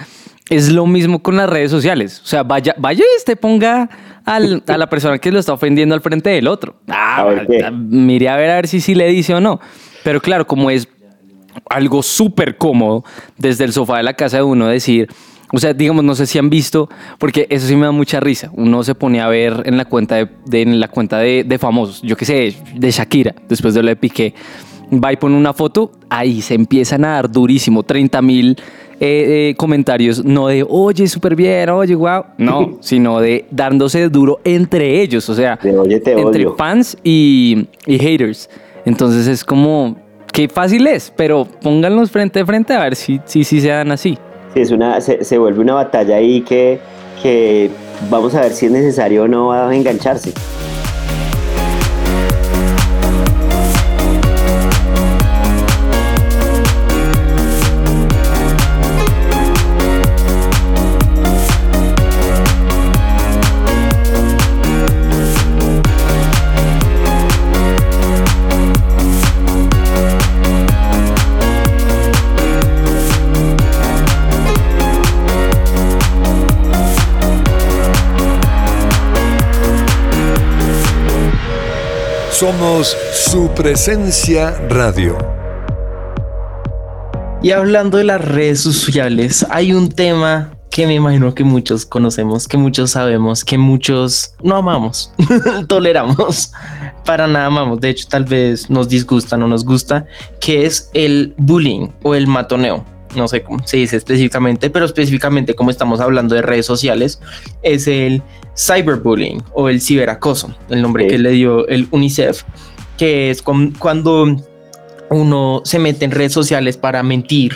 Es 0.49 0.71
lo 0.71 0.87
mismo 0.87 1.23
con 1.23 1.37
las 1.37 1.49
redes 1.49 1.71
sociales. 1.71 2.21
O 2.23 2.27
sea, 2.27 2.43
vaya, 2.43 2.75
vaya 2.79 3.01
y 3.03 3.17
este 3.17 3.37
ponga 3.37 3.89
al- 4.25 4.63
a 4.67 4.77
la 4.77 4.89
persona 4.89 5.19
que 5.19 5.33
lo 5.33 5.39
está 5.39 5.53
ofendiendo 5.53 5.95
al 5.95 6.01
frente 6.03 6.31
del 6.31 6.47
otro. 6.49 6.77
Ah, 6.89 7.21
A 7.21 7.25
ver 7.25 7.47
qué. 7.47 7.71
mire 7.71 8.29
a 8.29 8.37
ver 8.37 8.51
a 8.51 8.57
ver 8.57 8.69
si 8.69 8.81
sí 8.81 8.95
le 8.95 9.07
dice 9.09 9.35
o 9.35 9.41
no. 9.41 9.61
Pero 10.05 10.21
claro, 10.21 10.47
como 10.47 10.69
es 10.71 10.89
algo 11.71 12.03
súper 12.03 12.57
cómodo 12.57 13.05
desde 13.39 13.65
el 13.65 13.73
sofá 13.73 13.99
de 13.99 14.03
la 14.03 14.15
casa 14.15 14.39
de 14.39 14.43
uno 14.43 14.67
decir, 14.69 15.09
o 15.53 15.59
sea, 15.59 15.75
digamos, 15.75 16.03
no 16.03 16.15
sé 16.15 16.27
si 16.27 16.39
han 16.39 16.51
visto, 16.51 16.89
porque 17.19 17.47
eso 17.51 17.67
sí 17.67 17.77
me 17.77 17.85
da 17.87 17.93
mucha 17.93 18.21
risa. 18.21 18.51
Uno 18.55 18.83
se 18.83 18.95
pone 18.95 19.21
a 19.21 19.29
ver 19.29 19.63
en 19.67 19.77
la 19.77 19.85
cuenta 19.85 20.17
de, 20.17 20.29
de- 20.47 20.63
en 20.63 20.81
la 20.81 20.89
cuenta 20.89 21.19
de, 21.19 21.45
de 21.45 21.59
famosos, 21.59 22.03
yo 22.03 22.17
qué 22.17 22.25
sé, 22.25 22.57
de 22.75 22.91
Shakira, 22.91 23.35
después 23.49 23.75
de 23.75 23.83
lo 23.83 23.89
de 23.89 23.97
Piqué, 23.97 24.35
va 24.93 25.13
y 25.13 25.17
pone 25.17 25.37
una 25.37 25.53
foto, 25.53 25.91
ahí 26.11 26.43
se 26.43 26.55
empiezan 26.55 27.05
a 27.05 27.13
dar 27.13 27.31
durísimo, 27.31 27.83
30 27.83 28.21
mil 28.23 28.57
eh, 29.01 29.51
eh, 29.51 29.55
comentarios, 29.57 30.25
no 30.25 30.49
de, 30.49 30.65
oye, 30.69 31.07
súper 31.09 31.35
bien, 31.35 31.69
oye, 31.71 31.95
wow, 31.95 32.25
no, 32.39 32.77
sino 32.81 33.21
de 33.21 33.47
dándose 33.51 34.09
duro 34.09 34.41
entre 34.45 35.01
ellos, 35.03 35.29
o 35.29 35.35
sea, 35.35 35.59
De, 35.63 35.77
"Oye, 35.79 35.99
te 36.01 36.13
entre 36.13 36.47
odio". 36.47 36.57
fans 36.57 36.97
y, 37.03 37.67
y 37.87 37.99
haters. 37.99 38.49
Entonces 38.85 39.27
es 39.27 39.45
como, 39.45 39.97
qué 40.33 40.49
fácil 40.49 40.87
es, 40.87 41.13
pero 41.17 41.47
pónganlos 41.63 42.11
frente 42.11 42.41
a 42.41 42.47
frente 42.47 42.75
a 42.75 42.81
ver 42.83 42.97
si 42.97 43.21
si, 43.25 43.45
si 43.45 43.61
se 43.61 43.69
dan 43.69 43.91
así. 43.93 44.19
Sí, 44.55 44.61
es 44.61 44.71
una, 44.71 45.01
se, 45.01 45.25
se 45.25 45.39
vuelve 45.39 45.61
una 45.61 45.75
batalla 45.75 46.17
ahí 46.17 46.43
que, 46.43 46.79
que 47.23 47.71
vamos 48.11 48.35
a 48.35 48.41
ver 48.43 48.53
si 48.53 48.67
es 48.67 48.73
necesario 48.73 49.23
o 49.25 49.29
no 49.29 49.53
a 49.53 49.75
engancharse. 49.75 50.33
Somos 82.43 82.97
su 83.13 83.51
presencia 83.55 84.51
radio. 84.69 85.17
Y 87.41 87.53
hablando 87.53 87.99
de 87.99 88.03
las 88.03 88.21
redes 88.21 88.59
sociales, 88.59 89.47
hay 89.49 89.73
un 89.73 89.89
tema 89.89 90.51
que 90.69 90.89
me 90.89 90.95
imagino 90.97 91.33
que 91.37 91.45
muchos 91.45 91.87
conocemos, 91.87 92.49
que 92.49 92.57
muchos 92.57 92.91
sabemos, 92.91 93.45
que 93.45 93.59
muchos 93.59 94.35
no 94.43 94.57
amamos, 94.57 95.13
toleramos, 95.69 96.51
para 97.05 97.29
nada 97.29 97.47
amamos. 97.47 97.81
De 97.81 97.91
hecho, 97.91 98.09
tal 98.09 98.25
vez 98.25 98.69
nos 98.69 98.89
disgusta, 98.89 99.37
no 99.37 99.47
nos 99.47 99.65
gusta, 99.65 100.07
que 100.41 100.67
es 100.67 100.91
el 100.95 101.35
bullying 101.37 101.91
o 102.03 102.17
el 102.17 102.27
matoneo. 102.27 102.85
No 103.17 103.29
sé 103.29 103.43
cómo 103.43 103.67
se 103.67 103.77
dice 103.77 103.97
específicamente, 103.97 104.71
pero 104.71 104.85
específicamente 104.87 105.55
como 105.55 105.71
estamos 105.71 106.01
hablando 106.01 106.35
de 106.35 106.43
redes 106.43 106.65
sociales, 106.67 107.21
es 107.63 107.87
el 107.87 108.23
cyberbullying 108.57 109.43
o 109.53 109.69
el 109.69 109.81
ciberacoso, 109.81 110.55
el 110.71 110.81
nombre 110.83 111.05
Sí. 111.05 111.11
que 111.11 111.19
le 111.19 111.31
dio 111.31 111.67
el 111.69 111.89
UNICEF, 111.91 112.43
que 112.97 113.31
es 113.31 113.43
con- 113.43 113.73
cuando 113.73 114.37
uno 115.11 115.61
se 115.65 115.79
mete 115.79 116.05
en 116.07 116.11
redes 116.11 116.33
sociales 116.33 116.77
para 116.79 117.03
mentir, 117.03 117.55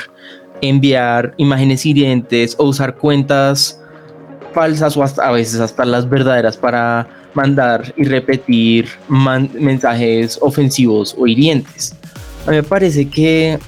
enviar 0.60 1.34
imágenes 1.38 1.86
hirientes 1.86 2.54
o 2.58 2.64
usar 2.64 2.96
cuentas 2.96 3.80
falsas 4.52 4.96
o 4.96 5.02
hasta 5.02 5.26
a 5.28 5.32
veces 5.32 5.60
hasta 5.60 5.84
las 5.84 6.08
verdaderas 6.08 6.56
para 6.56 7.08
mandar 7.34 7.92
y 7.96 8.04
repetir 8.04 8.88
man- 9.08 9.50
mensajes 9.58 10.38
ofensivos 10.40 11.14
o 11.18 11.26
hirientes. 11.26 11.94
A 12.46 12.50
mí 12.50 12.56
me 12.56 12.62
parece 12.62 13.08
que 13.08 13.58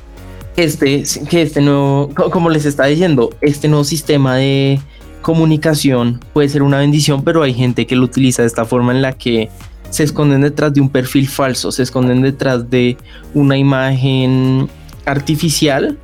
este, 0.65 1.05
que 1.29 1.43
este 1.43 1.61
nuevo, 1.61 2.11
co- 2.15 2.31
como 2.31 2.50
les 2.50 2.65
está 2.65 2.85
diciendo, 2.87 3.31
este 3.41 3.69
nuevo 3.69 3.85
sistema 3.85 4.37
de 4.37 4.81
comunicación 5.23 6.21
puede 6.33 6.49
ser 6.49 6.62
una 6.62 6.79
bendición, 6.79 7.23
pero 7.23 7.43
hay 7.43 7.55
gente 7.55 7.87
que 7.87 7.97
lo 7.97 8.05
utiliza 8.05 8.43
de 8.43 8.49
esta 8.49 8.65
forma 8.65 8.93
en 8.93 9.03
la 9.03 9.12
que 9.12 9.49
se 9.91 10.05
esconden 10.05 10.43
detrás 10.43 10.73
de 10.75 10.81
un 10.81 10.88
perfil 10.91 11.29
falso, 11.29 11.73
se 11.73 11.83
esconden 11.83 12.23
detrás 12.23 12.69
de 12.71 12.97
una 13.35 13.57
imagen 13.57 14.69
artificial 15.07 15.99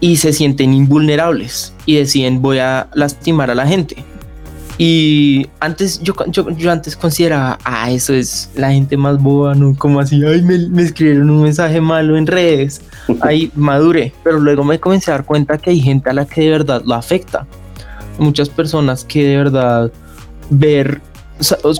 y 0.00 0.16
se 0.16 0.32
sienten 0.32 0.72
invulnerables 0.74 1.72
y 1.86 1.96
deciden 1.96 2.42
voy 2.42 2.58
a 2.58 2.88
lastimar 2.94 3.50
a 3.50 3.54
la 3.54 3.66
gente. 3.66 3.96
Y 4.78 5.46
antes 5.60 6.00
yo, 6.02 6.14
yo, 6.28 6.50
yo 6.50 6.70
antes 6.70 6.96
consideraba, 6.96 7.58
ah, 7.64 7.90
eso 7.90 8.12
es 8.12 8.50
la 8.54 8.72
gente 8.72 8.96
más 8.96 9.20
boba, 9.22 9.54
¿no? 9.54 9.74
Como 9.76 10.00
así, 10.00 10.22
ay, 10.24 10.42
me, 10.42 10.58
me 10.68 10.82
escribieron 10.82 11.30
un 11.30 11.42
mensaje 11.42 11.80
malo 11.80 12.16
en 12.16 12.26
redes, 12.26 12.82
ahí 13.22 13.50
maduré, 13.54 14.12
pero 14.22 14.38
luego 14.38 14.64
me 14.64 14.78
comencé 14.78 15.10
a 15.10 15.14
dar 15.14 15.24
cuenta 15.24 15.56
que 15.56 15.70
hay 15.70 15.80
gente 15.80 16.10
a 16.10 16.12
la 16.12 16.26
que 16.26 16.42
de 16.42 16.50
verdad 16.50 16.82
lo 16.84 16.94
afecta. 16.94 17.46
Muchas 18.18 18.48
personas 18.48 19.04
que 19.04 19.26
de 19.26 19.36
verdad 19.36 19.90
ver, 20.50 21.00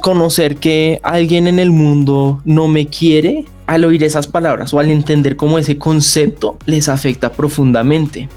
conocer 0.01 0.57
que 0.57 1.01
alguien 1.03 1.47
en 1.47 1.59
el 1.59 1.71
mundo 1.71 2.41
no 2.45 2.69
me 2.69 2.87
quiere, 2.87 3.45
al 3.67 3.85
oír 3.85 4.05
esas 4.05 4.27
palabras 4.27 4.73
o 4.73 4.79
al 4.79 4.91
entender 4.91 5.37
cómo 5.37 5.59
ese 5.59 5.77
concepto 5.77 6.57
les 6.67 6.89
afecta 6.89 7.33
profundamente. 7.33 8.29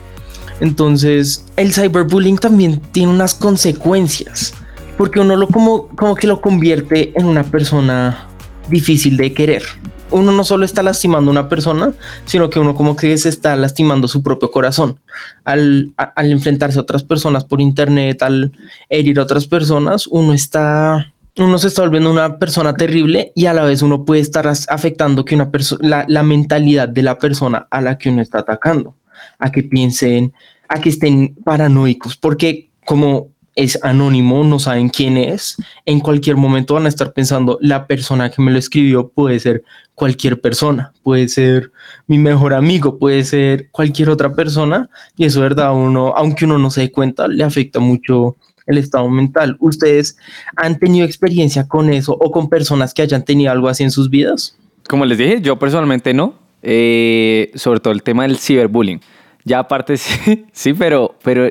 Entonces, 0.60 1.46
el 1.56 1.74
cyberbullying 1.74 2.38
también 2.38 2.82
tiene 2.92 3.12
unas 3.12 3.34
consecuencias, 3.34 4.54
porque 4.98 5.20
uno 5.20 5.36
lo 5.36 5.48
como, 5.48 5.88
como 5.90 6.16
que 6.16 6.28
lo 6.28 6.42
convierte 6.42 7.14
en 7.16 7.26
una 7.26 7.44
persona 7.44 8.28
difícil 8.70 9.18
de 9.18 9.34
querer. 9.34 9.64
Uno 10.12 10.32
no 10.32 10.44
solo 10.44 10.66
está 10.66 10.82
lastimando 10.82 11.30
a 11.30 11.34
una 11.34 11.50
persona, 11.50 11.94
sino 12.26 12.50
que 12.50 12.60
uno 12.60 12.74
como 12.74 12.96
que 12.96 13.16
se 13.18 13.30
está 13.30 13.56
lastimando 13.56 14.08
su 14.08 14.24
propio 14.24 14.50
corazón. 14.50 15.00
Al, 15.44 15.94
enfrentarse 16.18 16.80
a 16.80 16.82
otras 16.82 17.04
personas 17.04 17.46
por 17.46 17.62
internet, 17.62 18.22
al 18.24 18.52
herir 18.90 19.20
a 19.20 19.24
otras 19.24 19.46
personas, 19.46 20.08
uno 20.08 20.34
está 20.34 21.14
uno 21.38 21.58
se 21.58 21.68
está 21.68 21.84
volviendo 21.84 22.12
una 22.12 22.38
persona 22.38 22.74
terrible 22.74 23.32
y 23.34 23.46
a 23.46 23.54
la 23.54 23.64
vez 23.64 23.82
uno 23.82 24.04
puede 24.04 24.20
estar 24.20 24.46
afectando 24.68 25.24
que 25.24 25.36
una 25.36 25.50
la 25.80 26.24
mentalidad 26.24 26.90
de 26.90 27.02
la 27.02 27.18
persona 27.18 27.66
a 27.72 27.80
la 27.80 27.98
que 27.98 28.10
uno 28.10 28.22
está 28.22 28.40
atacando 28.40 28.96
a 29.38 29.52
que 29.52 29.64
piensen, 29.64 30.34
a 30.68 30.80
que 30.80 30.90
estén 30.90 31.36
paranoicos, 31.44 32.18
porque 32.18 32.70
como 32.86 33.30
es 33.56 33.78
anónimo, 33.84 34.44
no 34.44 34.58
saben 34.58 34.90
quién 34.90 35.18
es, 35.18 35.58
en 35.86 36.00
cualquier 36.00 36.38
momento 36.38 36.76
van 36.76 36.86
a 36.86 36.90
estar 36.90 37.12
pensando, 37.12 37.58
la 37.62 37.88
persona 37.88 38.30
que 38.30 38.42
me 38.42 38.52
lo 38.52 38.58
escribió 38.58 39.10
puede 39.10 39.40
ser 39.40 39.64
cualquier 39.96 40.40
persona, 40.40 40.94
puede 41.04 41.28
ser 41.28 41.72
mi 42.08 42.18
mejor 42.18 42.54
amigo, 42.54 42.98
puede 42.98 43.26
ser 43.26 43.70
cualquier 43.72 44.10
otra 44.10 44.34
persona, 44.34 44.90
y 45.18 45.26
eso, 45.26 45.42
verdad, 45.42 45.74
uno, 45.76 46.14
aunque 46.16 46.46
uno 46.46 46.58
no 46.58 46.72
se 46.72 46.82
dé 46.82 46.92
cuenta, 46.92 47.28
le 47.28 47.44
afecta 47.44 47.80
mucho 47.80 48.38
el 48.66 48.78
estado 48.78 49.10
mental. 49.10 49.58
¿Ustedes 49.60 50.16
han 50.56 50.80
tenido 50.80 51.06
experiencia 51.06 51.68
con 51.68 51.90
eso 51.90 52.16
o 52.18 52.32
con 52.32 52.48
personas 52.48 52.94
que 52.94 53.02
hayan 53.02 53.26
tenido 53.26 53.52
algo 53.52 53.68
así 53.68 53.84
en 53.84 53.92
sus 53.92 54.10
vidas? 54.10 54.56
Como 54.88 55.06
les 55.06 55.18
dije, 55.18 55.42
yo 55.42 55.60
personalmente 55.60 56.14
no, 56.14 56.36
eh, 56.62 57.52
sobre 57.56 57.80
todo 57.80 57.94
el 57.94 58.04
tema 58.04 58.24
del 58.24 58.38
ciberbullying. 58.38 59.02
Ya 59.46 59.60
aparte 59.60 59.98
sí, 59.98 60.46
sí, 60.52 60.74
pero, 60.74 61.16
pero 61.24 61.50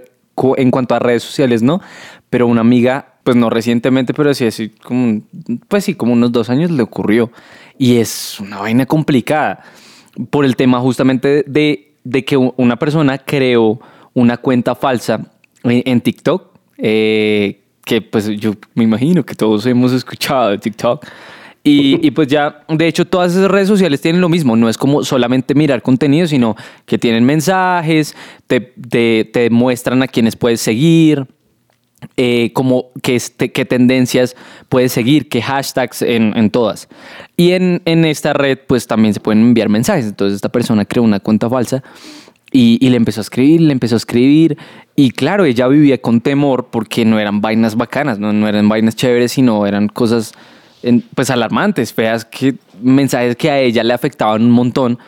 en 0.56 0.70
cuanto 0.70 0.94
a 0.94 0.98
redes 0.98 1.22
sociales 1.22 1.62
no, 1.62 1.80
pero 2.30 2.46
una 2.46 2.60
amiga, 2.60 3.14
pues 3.24 3.36
no 3.36 3.50
recientemente, 3.50 4.14
pero 4.14 4.32
sí 4.34 4.46
así 4.46 4.68
como, 4.70 5.20
pues 5.68 5.84
sí, 5.84 5.94
como 5.94 6.12
unos 6.12 6.32
dos 6.32 6.50
años 6.50 6.70
le 6.70 6.82
ocurrió. 6.82 7.30
Y 7.78 7.96
es 7.96 8.38
una 8.40 8.58
vaina 8.58 8.86
complicada 8.86 9.62
por 10.30 10.44
el 10.44 10.56
tema 10.56 10.80
justamente 10.80 11.44
de, 11.46 11.94
de 12.04 12.24
que 12.24 12.36
una 12.36 12.76
persona 12.76 13.18
creó 13.18 13.80
una 14.14 14.36
cuenta 14.36 14.74
falsa 14.74 15.30
en 15.64 16.00
TikTok, 16.00 16.48
eh, 16.78 17.62
que 17.84 18.02
pues 18.02 18.28
yo 18.28 18.52
me 18.74 18.84
imagino 18.84 19.24
que 19.24 19.34
todos 19.34 19.64
hemos 19.66 19.92
escuchado 19.92 20.50
de 20.50 20.58
TikTok. 20.58 21.06
Y, 21.68 21.98
y 22.06 22.10
pues 22.10 22.28
ya, 22.28 22.64
de 22.68 22.86
hecho, 22.86 23.04
todas 23.04 23.32
esas 23.34 23.50
redes 23.50 23.68
sociales 23.68 24.00
tienen 24.00 24.20
lo 24.20 24.28
mismo. 24.28 24.56
No 24.56 24.68
es 24.68 24.76
como 24.78 25.04
solamente 25.04 25.54
mirar 25.54 25.82
contenido, 25.82 26.26
sino 26.26 26.56
que 26.86 26.98
tienen 26.98 27.24
mensajes, 27.24 28.14
te, 28.46 28.60
te, 28.60 29.24
te 29.32 29.50
muestran 29.50 30.02
a 30.02 30.08
quienes 30.08 30.36
puedes 30.36 30.60
seguir, 30.60 31.26
eh, 32.16 32.52
como 32.52 32.86
qué, 33.02 33.16
este- 33.16 33.50
qué 33.50 33.64
tendencias 33.64 34.36
puedes 34.68 34.92
seguir, 34.92 35.28
qué 35.28 35.42
hashtags 35.42 36.02
en, 36.02 36.36
en 36.36 36.50
todas. 36.50 36.88
Y 37.36 37.52
en, 37.52 37.82
en 37.84 38.04
esta 38.04 38.32
red, 38.32 38.58
pues 38.66 38.86
también 38.86 39.14
se 39.14 39.20
pueden 39.20 39.42
enviar 39.42 39.68
mensajes. 39.68 40.06
Entonces, 40.06 40.36
esta 40.36 40.48
persona 40.48 40.84
creó 40.84 41.02
una 41.02 41.20
cuenta 41.20 41.48
falsa 41.50 41.82
y, 42.52 42.78
y 42.80 42.88
le 42.90 42.96
empezó 42.96 43.20
a 43.20 43.22
escribir, 43.22 43.60
le 43.62 43.72
empezó 43.72 43.96
a 43.96 43.98
escribir. 43.98 44.56
Y 44.96 45.10
claro, 45.10 45.44
ella 45.44 45.66
vivía 45.68 46.00
con 46.00 46.20
temor 46.20 46.68
porque 46.70 47.04
no 47.04 47.18
eran 47.18 47.40
vainas 47.40 47.76
bacanas, 47.76 48.18
no, 48.18 48.32
no 48.32 48.48
eran 48.48 48.68
vainas 48.68 48.96
chéveres, 48.96 49.32
sino 49.32 49.66
eran 49.66 49.88
cosas 49.88 50.32
en- 50.82 51.02
pues 51.14 51.30
alarmantes, 51.30 51.92
feas, 51.92 52.24
que 52.24 52.54
mensajes 52.82 53.36
que 53.36 53.50
a 53.50 53.58
ella 53.60 53.82
le 53.84 53.92
afectaban 53.94 54.42
un 54.42 54.50
montón. 54.50 54.98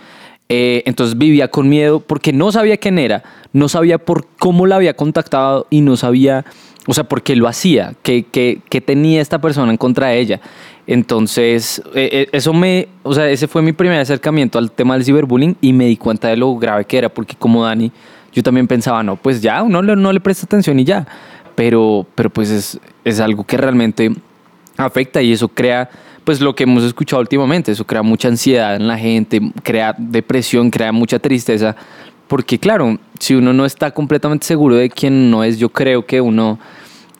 Eh, 0.49 0.83
entonces 0.87 1.17
vivía 1.17 1.49
con 1.49 1.69
miedo 1.69 2.00
porque 2.00 2.33
no 2.33 2.50
sabía 2.50 2.77
quién 2.77 2.99
era, 2.99 3.23
no 3.53 3.69
sabía 3.69 3.99
por 3.99 4.27
cómo 4.39 4.67
la 4.67 4.77
había 4.77 4.95
contactado 4.95 5.67
y 5.71 5.81
no 5.81 5.97
sabía, 5.97 6.45
o 6.89 6.93
sea, 6.95 7.05
por 7.05 7.23
qué 7.23 7.37
lo 7.37 7.47
hacía, 7.47 7.95
qué, 8.03 8.25
qué- 8.31 8.61
qué 8.69 8.81
tenía 8.81 9.21
esta 9.21 9.41
persona 9.41 9.71
en 9.71 9.77
contra 9.77 10.09
de 10.09 10.19
ella. 10.19 10.41
Entonces, 10.89 11.81
eh, 11.95 12.09
eh, 12.12 12.29
eso 12.33 12.53
me, 12.53 12.89
o 13.05 13.15
sea, 13.15 13.31
ese 13.31 13.47
fue 13.47 13.62
mi 13.62 13.73
primer 13.73 14.00
acercamiento 14.00 14.59
al 14.59 14.73
tema 14.73 14.95
del 14.95 15.05
ciberbullying 15.05 15.57
y 15.61 15.73
me 15.73 15.87
di 15.87 15.97
cuenta 15.97 16.27
de 16.27 16.37
lo 16.37 16.57
grave 16.57 16.85
que 16.85 16.99
era, 16.99 17.09
porque 17.09 17.37
como 17.39 17.65
Dani, 17.65 17.93
yo 18.33 18.43
también 18.43 18.67
pensaba, 18.67 19.03
no, 19.05 19.15
pues 19.15 19.41
ya, 19.41 19.62
uno 19.62 19.83
no 19.83 20.12
le 20.12 20.19
presta 20.21 20.47
atención 20.47 20.81
y 20.81 20.85
ya. 20.85 21.07
Pero, 21.55 22.07
pero 22.17 22.29
pues 22.31 22.50
es, 22.50 22.81
es 23.05 23.21
algo 23.21 23.45
que 23.45 23.57
realmente 23.57 24.12
afecta 24.81 25.23
y 25.23 25.33
eso 25.33 25.49
crea, 25.49 25.89
pues 26.25 26.41
lo 26.41 26.55
que 26.55 26.65
hemos 26.65 26.83
escuchado 26.85 27.21
últimamente, 27.21 27.73
eso 27.73 27.85
crea 27.87 28.03
mucha 28.03 28.29
ansiedad 28.29 28.77
en 28.77 28.87
la 28.89 28.99
gente, 28.99 29.41
crea 29.63 29.95
depresión, 29.99 30.71
crea 30.71 30.93
mucha 30.93 31.19
tristeza, 31.19 31.77
porque 32.29 32.59
claro, 32.59 32.99
si 33.19 33.35
uno 33.35 33.53
no 33.53 33.65
está 33.65 33.91
completamente 33.91 34.47
seguro 34.47 34.77
de 34.77 34.89
quién 34.91 35.31
no 35.31 35.43
es, 35.45 35.59
yo 35.59 35.69
creo 35.71 36.05
que 36.07 36.21
uno 36.21 36.59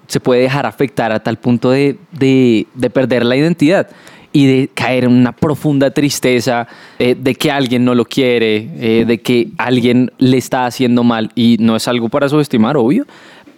se 0.07 0.21
puede 0.21 0.43
dejar 0.43 0.67
afectar 0.67 1.12
a 1.12 1.21
tal 1.21 1.37
punto 1.38 1.71
de, 1.71 1.97
de- 2.12 2.67
de 2.75 2.90
perder 2.90 3.25
la 3.25 3.37
identidad 3.37 3.88
y 4.33 4.47
de 4.47 4.69
caer 4.73 5.05
en 5.05 5.11
una 5.12 5.33
profunda 5.33 5.90
tristeza 5.90 6.69
eh, 7.00 7.17
de 7.19 7.35
que 7.35 7.50
alguien 7.50 7.85
no 7.85 7.97
lo 7.97 8.05
quiere, 8.05 8.69
eh, 8.79 9.05
de 9.05 9.21
que 9.21 9.49
alguien 9.59 10.12
le 10.19 10.37
está 10.37 10.67
haciendo 10.67 11.02
mal 11.02 11.31
y 11.35 11.57
no 11.59 11.75
es 11.75 11.88
algo 11.88 12.09
para 12.09 12.29
subestimar, 12.29 12.76
obvio, 12.76 13.07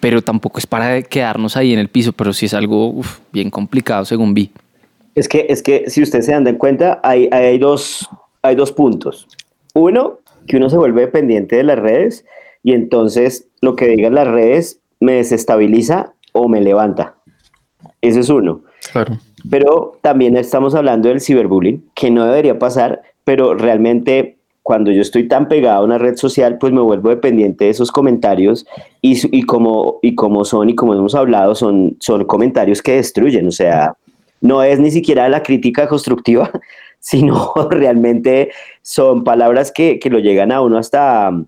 pero 0.03 0.21
tampoco 0.21 0.59
es 0.59 0.67
para 0.67 1.01
quedarnos 1.01 1.57
ahí 1.57 1.73
en 1.73 1.79
el 1.79 1.87
piso, 1.87 2.13
pero 2.13 2.33
sí 2.33 2.47
es 2.47 2.55
algo 2.55 2.89
uf, 2.89 3.21
bien 3.33 3.51
complicado 3.51 4.05
según 4.05 4.35
vi. 4.35 4.51
Es 5.15 5.29
que, 5.29 5.47
es 5.49 5.63
que 5.63 5.89
si 5.89 6.03
ustedes 6.03 6.27
se 6.27 6.33
dan 6.33 6.43
de 6.43 6.59
cuenta, 6.59 6.99
hay, 7.05 7.29
hay, 7.31 7.57
dos, 7.59 8.09
hay 8.43 8.57
dos 8.57 8.73
puntos. 8.73 9.29
Uno, 9.75 10.19
que 10.49 10.57
uno 10.57 10.69
se 10.71 10.77
vuelve 10.77 11.03
dependiente 11.03 11.55
de 11.55 11.63
las 11.63 11.79
redes 11.79 12.25
y 12.65 12.73
entonces 12.73 13.47
lo 13.61 13.77
que 13.77 13.87
digan 13.87 14.17
las 14.17 14.27
redes 14.27 14.81
me 14.99 15.13
desestabiliza 15.13 16.15
o 16.33 16.49
me 16.49 16.61
levanta. 16.61 17.15
Ese 18.01 18.19
es 18.19 18.29
uno. 18.29 18.65
Claro. 18.91 19.19
Pero 19.49 20.01
también 20.03 20.37
estamos 20.37 20.75
hablando 20.75 21.11
del 21.11 21.21
ciberbullying, 21.21 21.91
que 21.95 22.11
no 22.11 22.25
debería 22.25 22.59
pasar, 22.59 23.03
pero 23.23 23.55
realmente 23.55 24.37
cuando 24.63 24.93
yo 24.93 25.03
estoy 25.03 25.27
tan 25.29 25.49
pegado 25.49 25.83
a 25.83 25.85
una 25.85 25.99
red 25.99 26.17
social, 26.17 26.59
pues 26.59 26.73
me 26.73 26.81
vuelvo 26.81 27.09
dependiente 27.09 27.65
de 27.65 27.71
esos 27.71 27.91
comentarios 27.91 28.65
y, 29.01 29.19
y, 29.37 29.43
como, 29.43 29.99
y 30.03 30.15
como 30.15 30.45
son 30.45 30.71
y 30.71 30.75
como 30.77 30.95
hemos 30.95 31.15
hablado, 31.15 31.55
son, 31.55 31.97
son 32.01 32.25
comentarios 32.25 32.81
que 32.81 32.93
destruyen, 32.97 33.49
o 33.49 33.51
sea, 33.53 33.95
no 34.41 34.63
es 34.63 34.79
ni 34.79 34.91
siquiera 34.91 35.29
la 35.29 35.43
crítica 35.43 35.89
constructiva, 35.89 36.51
sino 37.01 37.53
realmente 37.71 38.53
son 38.83 39.25
palabras 39.25 39.73
que, 39.73 39.99
que 39.99 40.11
lo 40.11 40.21
llegan 40.21 40.53
a 40.53 40.61
uno 40.61 40.79
hasta 40.79 41.29
a, 41.29 41.43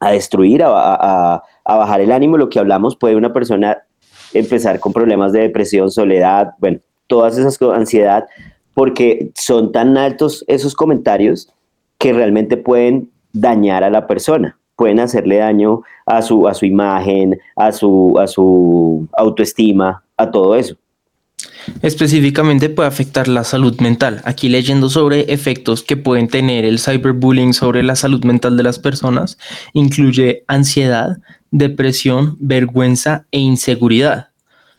a 0.00 0.10
destruir, 0.12 0.62
a, 0.62 0.68
a- 0.70 1.42
a 1.64 1.76
bajar 1.76 2.00
el 2.00 2.10
ánimo, 2.10 2.36
lo 2.38 2.48
que 2.48 2.58
hablamos, 2.58 2.96
puede 2.96 3.14
una 3.14 3.32
persona 3.32 3.78
empezar 4.34 4.80
con 4.80 4.92
problemas 4.92 5.32
de 5.32 5.42
depresión, 5.42 5.90
soledad, 5.92 6.54
bueno, 6.58 6.78
todas 7.06 7.38
esas 7.38 7.60
ansiedad, 7.62 8.24
porque 8.74 9.30
son 9.34 9.70
tan 9.70 9.96
altos 9.96 10.44
esos 10.48 10.74
comentarios 10.74 11.52
que 12.02 12.12
realmente 12.12 12.56
pueden 12.56 13.12
dañar 13.32 13.84
a 13.84 13.90
la 13.90 14.08
persona, 14.08 14.58
pueden 14.74 14.98
hacerle 14.98 15.36
daño 15.36 15.82
a 16.04 16.20
su, 16.20 16.48
a 16.48 16.52
su 16.52 16.66
imagen, 16.66 17.38
a 17.54 17.70
su, 17.70 18.18
a 18.18 18.26
su 18.26 19.06
autoestima, 19.16 20.02
a 20.16 20.28
todo 20.28 20.56
eso. 20.56 20.74
Específicamente 21.80 22.70
puede 22.70 22.88
afectar 22.88 23.28
la 23.28 23.44
salud 23.44 23.80
mental. 23.80 24.20
Aquí 24.24 24.48
leyendo 24.48 24.88
sobre 24.88 25.32
efectos 25.32 25.84
que 25.84 25.96
pueden 25.96 26.26
tener 26.26 26.64
el 26.64 26.80
cyberbullying 26.80 27.54
sobre 27.54 27.84
la 27.84 27.94
salud 27.94 28.24
mental 28.24 28.56
de 28.56 28.64
las 28.64 28.80
personas, 28.80 29.38
incluye 29.72 30.42
ansiedad, 30.48 31.18
depresión, 31.52 32.36
vergüenza 32.40 33.26
e 33.30 33.38
inseguridad. 33.38 34.31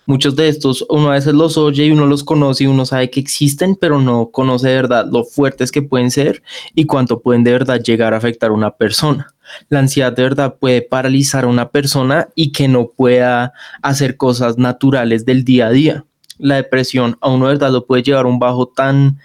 Muchos 0.06 0.36
de 0.36 0.50
estos 0.50 0.86
uno 0.90 1.10
a 1.10 1.14
veces 1.14 1.34
los 1.34 1.58
oye 1.58 1.86
y 1.86 1.92
uno 1.92 2.06
los 2.06 2.24
conoce 2.24 2.66
y 2.66 2.68
uno 2.68 2.86
sabe 2.86 3.10
que 3.10 3.20
existen, 3.20 3.76
pero 3.76 4.02
no 4.02 4.30
conoce 4.32 4.68
de 4.68 4.76
verdad 4.76 5.08
lo 5.12 5.24
fuertes 5.24 5.72
que 5.72 5.82
pueden 5.82 6.12
ser 6.12 6.44
y 6.76 6.86
cuánto 6.86 7.22
pueden 7.22 7.44
de 7.44 7.54
verdad 7.54 7.82
llegar 7.82 8.14
a 8.14 8.18
afectar 8.18 8.52
a 8.52 8.54
una 8.54 8.72
persona. 8.72 9.34
La 9.70 9.80
ansiedad 9.80 10.14
de 10.14 10.24
verdad 10.24 10.56
puede 10.60 10.82
paralizar 10.82 11.46
a 11.46 11.48
una 11.48 11.70
persona 11.70 12.30
y 12.36 12.52
que 12.52 12.68
no 12.68 12.92
pueda 12.96 13.54
hacer 13.82 14.18
cosas 14.18 14.58
naturales 14.58 15.26
del 15.26 15.44
día 15.44 15.68
a 15.68 15.72
día 15.72 16.06
la 16.38 16.56
depresión 16.56 17.18
a 17.22 17.30
uno 17.30 17.48
de 17.48 17.54
verdad 17.54 17.72
lo 17.72 17.86
puede 17.86 18.04
llevar 18.04 18.26
a 18.26 18.30
un 18.30 18.40
bajo 18.40 18.68
tan, 18.68 19.20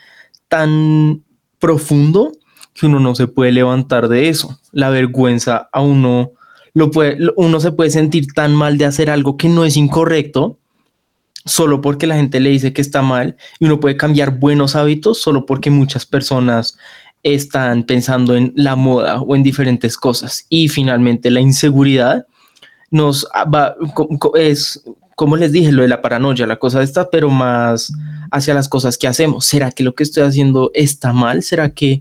tan 0.48 1.24
profundo 1.58 2.32
que 2.74 2.86
uno 2.86 3.00
no 3.00 3.14
se 3.14 3.26
puede 3.26 3.52
levantar 3.52 4.08
de 4.08 4.28
eso. 4.28 4.58
La 4.72 4.90
vergüenza 4.90 5.68
a 5.72 5.80
uno 5.80 6.32
lo 6.74 6.90
puede, 6.90 7.18
uno 7.36 7.60
se 7.60 7.72
puede 7.72 7.90
sentir 7.90 8.32
tan 8.34 8.54
mal 8.54 8.78
de 8.78 8.84
hacer 8.84 9.10
algo 9.10 9.36
que 9.36 9.48
no 9.48 9.64
es 9.64 9.76
incorrecto 9.76 10.57
solo 11.44 11.80
porque 11.80 12.06
la 12.06 12.16
gente 12.16 12.40
le 12.40 12.50
dice 12.50 12.72
que 12.72 12.80
está 12.82 13.02
mal 13.02 13.36
y 13.58 13.64
uno 13.66 13.80
puede 13.80 13.96
cambiar 13.96 14.38
buenos 14.38 14.76
hábitos 14.76 15.20
solo 15.20 15.46
porque 15.46 15.70
muchas 15.70 16.04
personas 16.06 16.76
están 17.22 17.82
pensando 17.84 18.36
en 18.36 18.52
la 18.54 18.76
moda 18.76 19.20
o 19.20 19.34
en 19.34 19.42
diferentes 19.42 19.96
cosas. 19.96 20.46
Y 20.48 20.68
finalmente 20.68 21.30
la 21.30 21.40
inseguridad 21.40 22.26
nos 22.90 23.26
va, 23.54 23.74
co- 23.94 24.08
co- 24.18 24.36
es, 24.36 24.82
como 25.16 25.36
les 25.36 25.52
dije, 25.52 25.72
lo 25.72 25.82
de 25.82 25.88
la 25.88 26.00
paranoia, 26.00 26.46
la 26.46 26.56
cosa 26.56 26.82
está, 26.82 27.10
pero 27.10 27.28
más 27.28 27.92
hacia 28.30 28.54
las 28.54 28.68
cosas 28.68 28.96
que 28.96 29.08
hacemos. 29.08 29.44
¿Será 29.46 29.72
que 29.72 29.82
lo 29.82 29.94
que 29.94 30.04
estoy 30.04 30.22
haciendo 30.22 30.70
está 30.74 31.12
mal? 31.12 31.42
¿Será 31.42 31.70
que 31.70 32.00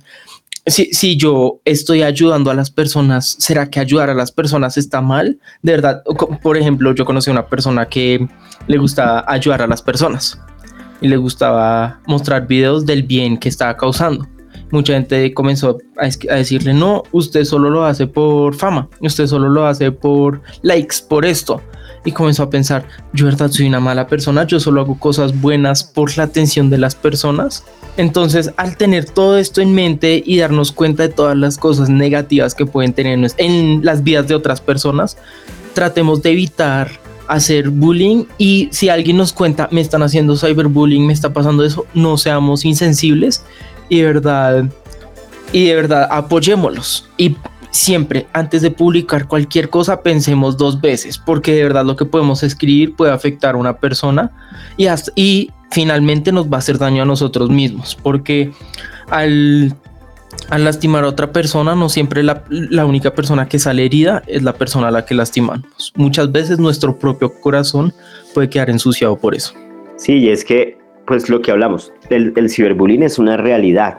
si, 0.68 0.94
si 0.94 1.18
yo 1.18 1.62
estoy 1.66 2.04
ayudando 2.04 2.52
a 2.52 2.54
las 2.54 2.70
personas, 2.70 3.36
¿será 3.40 3.70
que 3.70 3.80
ayudar 3.80 4.10
a 4.10 4.14
las 4.14 4.32
personas 4.32 4.78
está 4.78 5.02
mal? 5.02 5.40
De 5.62 5.72
verdad, 5.72 6.04
por 6.42 6.58
ejemplo, 6.58 6.94
yo 6.94 7.06
conocí 7.06 7.30
a 7.30 7.34
una 7.34 7.48
persona 7.48 7.88
que 7.88 8.28
le 8.68 8.78
gustaba 8.78 9.24
ayudar 9.28 9.62
a 9.62 9.68
las 9.68 9.82
personas 9.82 10.40
y 11.02 11.08
le 11.08 11.18
gustaba 11.18 12.00
mostrar 12.06 12.48
videos 12.48 12.86
del 12.86 13.04
bien 13.04 13.38
que 13.38 13.50
estaba 13.50 13.76
causando. 13.78 14.28
Mucha 14.72 14.94
gente 14.94 15.34
comenzó 15.34 15.78
a 15.98 16.36
decirle, 16.36 16.74
no, 16.74 17.04
usted 17.14 17.46
solo 17.46 17.70
lo 17.70 17.86
hace 17.86 18.06
por 18.06 18.54
fama, 18.54 18.90
usted 19.00 19.28
solo 19.28 19.48
lo 19.48 19.66
hace 19.66 19.92
por 19.92 20.42
likes, 20.62 20.98
por 21.08 21.26
esto. 21.26 21.62
Y 22.06 22.12
comenzó 22.12 22.44
a 22.44 22.50
pensar, 22.50 22.88
yo 23.14 23.26
verdad 23.26 23.50
soy 23.52 23.68
una 23.68 23.80
mala 23.80 24.08
persona, 24.08 24.46
yo 24.46 24.60
solo 24.60 24.82
hago 24.82 24.98
cosas 24.98 25.40
buenas 25.40 25.84
por 25.84 26.18
la 26.18 26.24
atención 26.24 26.70
de 26.70 26.78
las 26.78 26.96
personas. 26.96 27.64
Entonces, 27.98 28.52
al 28.58 28.78
tener 28.78 29.06
todo 29.06 29.38
esto 29.38 29.60
en 29.62 29.74
mente 29.74 30.22
y 30.26 30.38
darnos 30.38 30.72
cuenta 30.72 31.04
de 31.04 31.10
todas 31.10 31.36
las 31.36 31.58
cosas 31.58 31.90
negativas 31.90 32.56
que 32.56 32.66
pueden 32.66 32.94
tener 32.94 33.20
en 33.38 33.84
las 33.84 34.04
vidas 34.04 34.28
de 34.28 34.36
otras 34.36 34.62
personas, 34.62 35.18
tratemos 35.74 36.22
de 36.22 36.32
evitar 36.32 36.90
hacer 37.28 37.70
bullying 37.70 38.26
y 38.38 38.70
si 38.72 38.90
alguien 38.90 39.18
nos 39.18 39.34
cuenta, 39.34 39.68
me 39.72 39.82
están 39.82 40.02
haciendo 40.02 40.38
cyberbullying, 40.38 41.06
me 41.06 41.14
está 41.14 41.34
pasando 41.34 41.64
eso, 41.64 41.86
no 41.94 42.18
seamos 42.18 42.66
insensibles 42.66 43.44
y 43.90 44.00
de 44.00 44.06
verdad, 44.06 44.66
y 45.52 45.66
de 45.66 45.76
verdad 45.76 46.08
apoyémoslos. 46.10 47.08
Y 47.18 47.36
siempre, 47.72 48.28
antes 48.34 48.62
de 48.62 48.72
publicar 48.72 49.28
cualquier 49.28 49.70
cosa, 49.70 50.02
pensemos 50.02 50.58
dos 50.58 50.82
veces, 50.82 51.18
porque 51.18 51.54
de 51.54 51.64
verdad 51.64 51.86
lo 51.86 51.96
que 51.96 52.06
podemos 52.06 52.44
escribir 52.44 52.96
puede 52.96 53.12
afectar 53.12 53.56
a 53.56 53.58
una 53.58 53.78
persona 53.78 54.32
y, 54.78 55.52
finalmente 55.70 56.32
nos 56.32 56.48
va 56.48 56.56
a 56.56 56.60
hacer 56.60 56.78
daño 56.78 57.04
a 57.04 57.06
nosotros 57.06 57.50
mismos, 57.50 57.98
porque 58.02 58.52
al, 59.10 59.76
al 60.50 60.64
lastimar 60.64 61.04
a 61.04 61.08
otra 61.08 61.34
persona, 61.34 61.76
no 61.76 61.90
siempre 61.90 62.24
la, 62.24 62.44
la 62.50 62.86
única 62.86 63.14
persona 63.14 63.50
que 63.50 63.60
sale 63.60 63.86
herida 63.86 64.24
es 64.28 64.44
la 64.44 64.54
persona 64.54 64.88
a 64.88 64.92
la 64.92 65.06
que 65.06 65.14
lastimamos. 65.14 65.92
Muchas 65.96 66.32
veces 66.32 66.58
nuestro 66.58 66.98
propio 66.98 67.34
corazón 67.42 67.94
puede 68.34 68.50
quedar 68.50 68.70
ensuciado 68.70 69.18
por 69.18 69.36
eso. 69.36 69.54
Sí, 69.98 70.14
y 70.14 70.30
es 70.30 70.46
que, 70.46 70.78
pues 71.06 71.28
lo 71.28 71.42
que 71.42 71.52
hablamos, 71.52 71.92
el, 72.10 72.32
el 72.38 72.50
ciberbullying 72.50 73.04
es 73.04 73.20
una 73.20 73.36
realidad. 73.36 73.98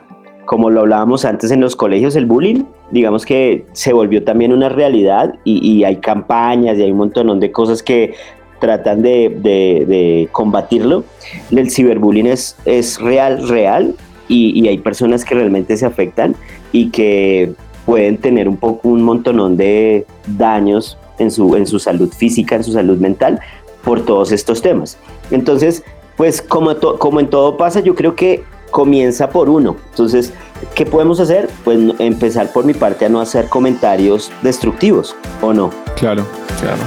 Como 0.48 0.70
lo 0.70 0.80
hablábamos 0.80 1.26
antes 1.26 1.50
en 1.50 1.60
los 1.60 1.76
colegios, 1.76 2.16
el 2.16 2.24
bullying, 2.24 2.62
digamos 2.90 3.26
que 3.26 3.66
se 3.72 3.92
volvió 3.92 4.24
también 4.24 4.50
una 4.50 4.70
realidad 4.70 5.34
y, 5.44 5.58
y 5.72 5.84
hay 5.84 5.96
campañas 5.96 6.78
y 6.78 6.82
hay 6.84 6.90
un 6.90 6.96
montón 6.96 7.38
de 7.38 7.52
cosas 7.52 7.82
que 7.82 8.14
tratan 8.58 9.02
de, 9.02 9.28
de- 9.28 9.84
de 9.86 10.28
combatirlo. 10.32 11.04
El 11.50 11.70
ciberbullying 11.70 12.28
es, 12.28 12.56
es 12.64 12.98
real, 12.98 13.46
real 13.46 13.94
y, 14.26 14.58
y 14.58 14.68
hay 14.68 14.78
personas 14.78 15.22
que 15.22 15.34
realmente 15.34 15.76
se 15.76 15.84
afectan 15.84 16.34
y 16.72 16.88
que 16.88 17.52
pueden 17.84 18.16
tener 18.16 18.48
un 18.48 18.56
poco 18.56 18.88
un 18.88 19.02
montonón 19.02 19.58
de 19.58 20.06
daños 20.38 20.96
en 21.18 21.30
su, 21.30 21.56
en 21.56 21.66
su 21.66 21.78
salud 21.78 22.10
física, 22.10 22.56
en 22.56 22.64
su 22.64 22.72
salud 22.72 22.96
mental 22.96 23.38
por 23.84 24.00
todos 24.06 24.32
estos 24.32 24.62
temas. 24.62 24.96
Entonces, 25.30 25.84
pues 26.16 26.40
como, 26.40 26.74
to- 26.76 26.98
como 26.98 27.20
en 27.20 27.28
todo 27.28 27.58
pasa, 27.58 27.80
yo 27.80 27.94
creo 27.94 28.14
que 28.16 28.44
comienza 28.70 29.30
por 29.30 29.48
uno. 29.48 29.76
Entonces, 29.90 30.32
¿Qué 30.74 30.86
podemos 30.86 31.20
hacer? 31.20 31.48
Pues 31.64 31.78
empezar 31.98 32.52
por 32.52 32.64
mi 32.64 32.74
parte 32.74 33.04
a 33.04 33.08
no 33.08 33.20
hacer 33.20 33.48
comentarios 33.48 34.32
destructivos, 34.42 35.16
¿o 35.40 35.52
no? 35.52 35.70
Claro, 35.96 36.26
claro. 36.60 36.82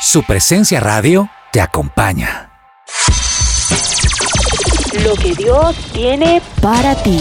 Su 0.00 0.22
presencia 0.22 0.80
radio 0.80 1.28
te 1.52 1.60
acompaña. 1.60 2.45
Lo 5.06 5.14
que 5.14 5.32
Dios 5.34 5.76
tiene 5.92 6.42
para 6.60 6.94
ti. 6.96 7.20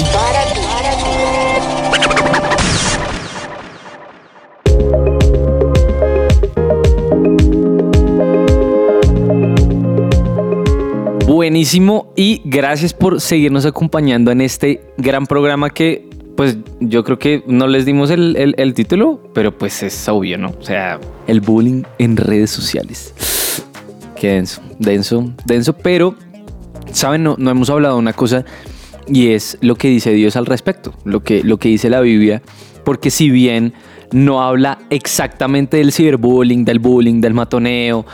Buenísimo 11.28 12.13
y 12.15 12.41
gracias 12.45 12.93
por 12.93 13.19
seguirnos 13.19 13.65
acompañando 13.65 14.32
en 14.32 14.41
este 14.41 14.82
gran 14.98 15.26
programa 15.26 15.69
que 15.69 16.08
pues 16.38 16.58
yo 16.82 17.04
creo 17.04 17.17
que 17.17 17.43
no 17.48 17.67
les 17.67 17.86
dimos 17.86 18.10
el, 18.10 18.36
el- 18.36 18.56
el 18.58 18.74
título, 18.74 19.21
pero 19.34 19.58
pues 19.58 19.82
es 19.84 20.08
obvio, 20.10 20.38
¿no? 20.38 20.50
O 20.60 20.63
sea, 20.63 21.00
el 21.28 21.39
bullying 21.39 21.84
en 21.98 22.17
redes 22.17 22.52
sociales. 22.52 23.13
Qué 24.19 24.30
denso, 24.30 24.62
denso, 24.78 25.32
denso, 25.45 25.74
pero, 25.74 26.15
¿saben? 26.91 27.24
No, 27.24 27.36
hemos 27.38 27.69
hablado 27.69 27.95
de 27.95 28.00
una 28.00 28.13
cosa 28.13 28.45
y 29.08 29.30
es 29.30 29.58
lo 29.62 29.76
que 29.76 29.89
dice 29.89 30.12
Dios 30.12 30.36
al 30.36 30.45
respecto, 30.45 30.93
lo 31.04 31.24
que, 31.24 31.43
lo 31.43 31.58
que 31.58 31.69
dice 31.69 31.89
la 31.89 32.02
Biblia, 32.02 32.41
porque 32.84 33.12
si 33.12 33.30
bien 33.30 33.74
no 34.12 34.41
habla 34.41 34.80
exactamente 34.89 35.78
del 35.78 35.91
ciberbullying, 35.91 36.65
del 36.65 36.80
bullying, 36.80 37.21
del 37.21 37.34
matoneo, 37.34 38.06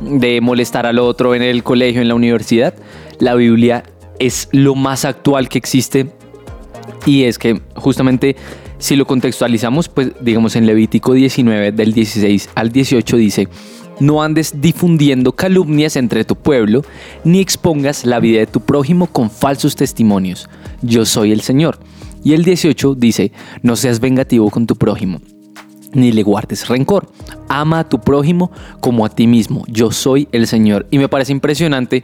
de 0.00 0.40
molestar 0.40 0.86
al 0.86 0.98
otro 0.98 1.34
en 1.34 1.42
el 1.42 1.62
colegio, 1.62 2.00
en 2.00 2.08
la 2.08 2.14
universidad, 2.14 2.74
la 3.18 3.34
Biblia 3.34 3.84
es 4.18 4.48
lo 4.52 4.74
más 4.74 5.04
actual 5.04 5.48
que 5.48 5.58
existe 5.58 6.12
y 7.06 7.24
es 7.24 7.38
que 7.38 7.60
justamente 7.74 8.36
si 8.78 8.96
lo 8.96 9.06
contextualizamos, 9.06 9.88
pues 9.88 10.12
digamos 10.20 10.56
en 10.56 10.66
Levítico 10.66 11.12
19 11.12 11.72
del 11.72 11.92
16 11.92 12.50
al 12.54 12.72
18 12.72 13.16
dice, 13.16 13.48
no 14.00 14.22
andes 14.22 14.60
difundiendo 14.60 15.32
calumnias 15.32 15.96
entre 15.96 16.24
tu 16.24 16.36
pueblo, 16.36 16.82
ni 17.24 17.40
expongas 17.40 18.04
la 18.04 18.18
vida 18.18 18.40
de 18.40 18.46
tu 18.46 18.60
prójimo 18.60 19.06
con 19.06 19.30
falsos 19.30 19.76
testimonios. 19.76 20.48
Yo 20.82 21.04
soy 21.04 21.32
el 21.32 21.42
Señor. 21.42 21.78
Y 22.24 22.34
el 22.34 22.44
18 22.44 22.96
dice, 22.96 23.32
no 23.62 23.76
seas 23.76 24.00
vengativo 24.00 24.50
con 24.50 24.66
tu 24.66 24.76
prójimo, 24.76 25.20
ni 25.92 26.12
le 26.12 26.22
guardes 26.22 26.68
rencor. 26.68 27.10
Ama 27.48 27.80
a 27.80 27.88
tu 27.88 28.00
prójimo 28.00 28.50
como 28.80 29.04
a 29.06 29.08
ti 29.08 29.26
mismo. 29.26 29.64
Yo 29.68 29.90
soy 29.90 30.28
el 30.32 30.46
Señor. 30.46 30.86
Y 30.90 30.98
me 30.98 31.08
parece 31.08 31.32
impresionante 31.32 32.02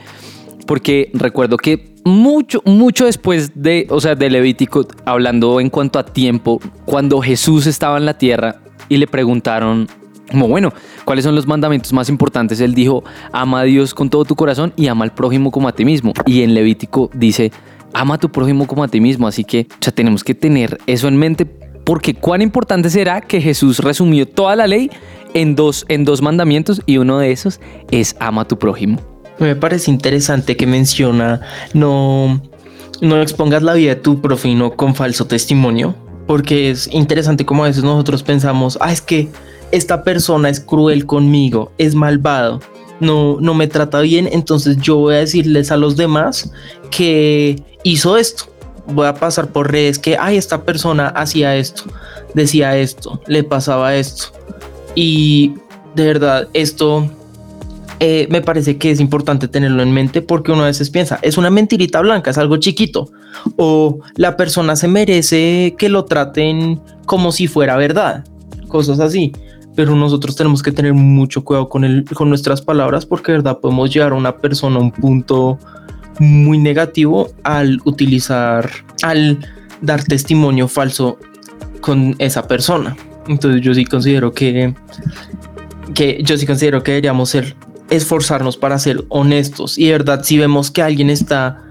porque 0.67 1.11
recuerdo 1.15 1.57
que 1.57 1.95
mucho, 2.05 2.63
mucho 2.65 3.07
después 3.07 3.53
de, 3.55 3.87
o 3.91 4.01
sea, 4.01 4.15
de 4.15 4.31
Levítico, 4.31 4.87
hablando 5.05 5.61
en 5.61 5.71
cuanto 5.71 5.99
a 5.99 6.07
tiempo, 6.07 6.61
cuando 6.85 7.21
Jesús 7.21 7.67
estaba 7.67 7.99
en 7.99 8.07
la 8.07 8.19
tierra 8.19 8.61
y 8.89 8.97
le 8.97 9.07
preguntaron, 9.07 9.89
como 10.31 10.49
bueno, 10.49 10.73
¿cuáles 11.05 11.25
son 11.25 11.35
los 11.35 11.47
mandamientos 11.47 11.93
más 11.93 12.09
importantes? 12.09 12.61
Él 12.61 12.75
dijo, 12.75 13.05
ama 13.33 13.61
a 13.61 13.65
Dios 13.65 13.95
con 13.95 14.11
todo 14.11 14.25
tu 14.25 14.35
corazón 14.35 14.73
y 14.77 14.89
ama 14.89 15.05
al 15.05 15.12
prójimo 15.12 15.51
como 15.51 15.69
a 15.69 15.73
ti 15.73 15.85
mismo. 15.85 16.12
Y 16.27 16.43
en 16.43 16.55
Levítico 16.55 17.11
dice, 17.15 17.53
ama 17.93 18.15
a 18.15 18.19
tu 18.19 18.31
prójimo 18.31 18.67
como 18.67 18.83
a 18.85 18.89
ti 18.89 19.01
mismo. 19.01 19.29
Así 19.29 19.45
que, 19.45 19.67
o 19.71 19.77
sea, 19.81 19.93
tenemos 19.93 20.25
que 20.25 20.35
tener 20.35 20.79
eso 20.87 21.09
en 21.09 21.17
mente 21.17 21.47
porque 21.87 22.15
cuán 22.15 22.43
importante 22.43 22.91
será 22.91 23.21
que 23.21 23.41
Jesús 23.41 23.79
resumió 23.79 24.27
toda 24.27 24.57
la 24.57 24.67
ley 24.67 24.91
en 25.35 25.55
dos, 25.55 25.85
en 25.89 26.05
dos 26.05 26.21
mandamientos 26.21 26.83
y 26.85 26.99
uno 26.99 27.19
de 27.19 27.31
esos 27.31 27.61
es 27.93 28.17
ama 28.19 28.43
a 28.43 28.49
tu 28.49 28.59
prójimo. 28.59 29.01
Me 29.39 29.55
parece 29.55 29.91
interesante 29.91 30.57
que 30.57 30.67
menciona 30.67 31.43
no, 31.75 32.43
no 33.01 33.23
expongas 33.23 33.62
la 33.62 33.75
vida 33.75 33.95
de 33.95 34.01
tu 34.01 34.21
prójimo 34.21 34.75
con 34.75 34.97
falso 34.97 35.27
testimonio, 35.27 35.95
porque 36.27 36.71
es 36.71 36.89
interesante 36.93 37.45
como 37.45 37.62
a 37.62 37.69
veces 37.69 37.85
nosotros 37.85 38.25
pensamos, 38.25 38.79
ah, 38.81 38.93
es 38.93 39.01
que 39.01 39.29
esta 39.72 40.02
persona 40.02 40.48
es 40.48 40.61
cruel 40.61 41.07
conmigo, 41.07 41.72
es 41.79 41.94
malvado, 41.94 42.61
no, 43.00 43.38
no 43.40 43.55
me 43.55 43.66
trata 43.66 44.00
bien, 44.00 44.29
entonces 44.31 44.79
yo 44.79 44.96
voy 44.96 45.14
a 45.14 45.18
decirles 45.18 45.70
a 45.70 45.76
los 45.76 45.96
demás 45.96 46.50
que 46.90 47.62
hizo 47.83 48.16
esto. 48.16 48.44
Voy 48.88 49.07
a 49.07 49.14
pasar 49.14 49.48
por 49.48 49.72
redes 49.72 49.98
que, 49.98 50.16
ay, 50.16 50.37
esta 50.37 50.62
persona 50.62 51.09
hacía 51.09 51.57
esto, 51.57 51.83
decía 52.35 52.76
esto, 52.76 53.20
le 53.26 53.42
pasaba 53.42 53.96
esto. 53.96 54.26
Y 54.94 55.55
de 55.96 56.07
verdad, 56.07 56.48
esto 56.52 57.11
eh, 57.98 58.29
me 58.31 58.42
parece 58.42 58.79
que 58.79 58.90
es 58.90 59.00
importante 59.00 59.48
tenerlo 59.48 59.83
en 59.83 59.92
mente 59.92 60.22
porque 60.22 60.52
uno 60.52 60.62
a 60.62 60.66
veces 60.66 60.90
piensa, 60.90 61.18
es 61.22 61.37
una 61.37 61.50
mentirita 61.50 62.00
blanca, 62.00 62.31
es 62.31 62.38
algo 62.38 62.59
chiquito, 62.59 63.11
o 63.57 63.98
la 64.14 64.37
persona 64.37 64.76
se 64.76 64.87
merece 64.87 65.74
que 65.76 65.88
lo 65.88 66.05
traten 66.05 66.81
como 67.07 67.33
si 67.33 67.48
fuera 67.48 67.76
verdad, 67.76 68.24
cosas 68.68 69.00
así. 69.00 69.33
Pero 69.77 69.95
nosotros 69.95 70.35
tenemos 70.35 70.62
que 70.62 70.73
tener 70.73 70.95
mucho 70.95 71.45
cuidado 71.45 71.69
con, 71.69 71.85
el, 71.85 72.05
con 72.05 72.29
nuestras 72.29 72.62
palabras 72.62 73.07
porque 73.07 73.33
de 73.33 73.39
verdad 73.39 73.59
podemos 73.61 73.93
llevar 73.93 74.12
a 74.12 74.17
una 74.17 74.39
persona 74.39 74.77
a 74.77 74.81
un 74.81 74.91
punto 74.91 75.59
muy 76.19 76.59
negativo 76.59 77.29
al 77.45 77.81
utilizar, 77.85 78.69
al 79.03 79.39
dar 79.83 80.03
testimonio 80.03 80.67
falso 80.67 81.19
con 81.81 82.17
esa 82.19 82.49
persona. 82.49 82.97
Entonces 83.29 83.61
yo 83.61 83.75
sí 83.75 83.85
considero 83.85 84.33
que, 84.33 84.75
que 85.95 86.19
yo 86.23 86.37
sí 86.37 86.47
considero 86.47 86.83
que 86.83 86.93
deberíamos 86.93 87.29
ser 87.29 87.55
esforzarnos 87.91 88.57
para 88.57 88.79
ser 88.79 89.05
honestos 89.11 89.79
y 89.79 89.87
de 89.87 89.93
verdad 89.93 90.23
si 90.25 90.39
vemos 90.39 90.73
que 90.73 90.83
alguien 90.83 91.09
está 91.09 91.65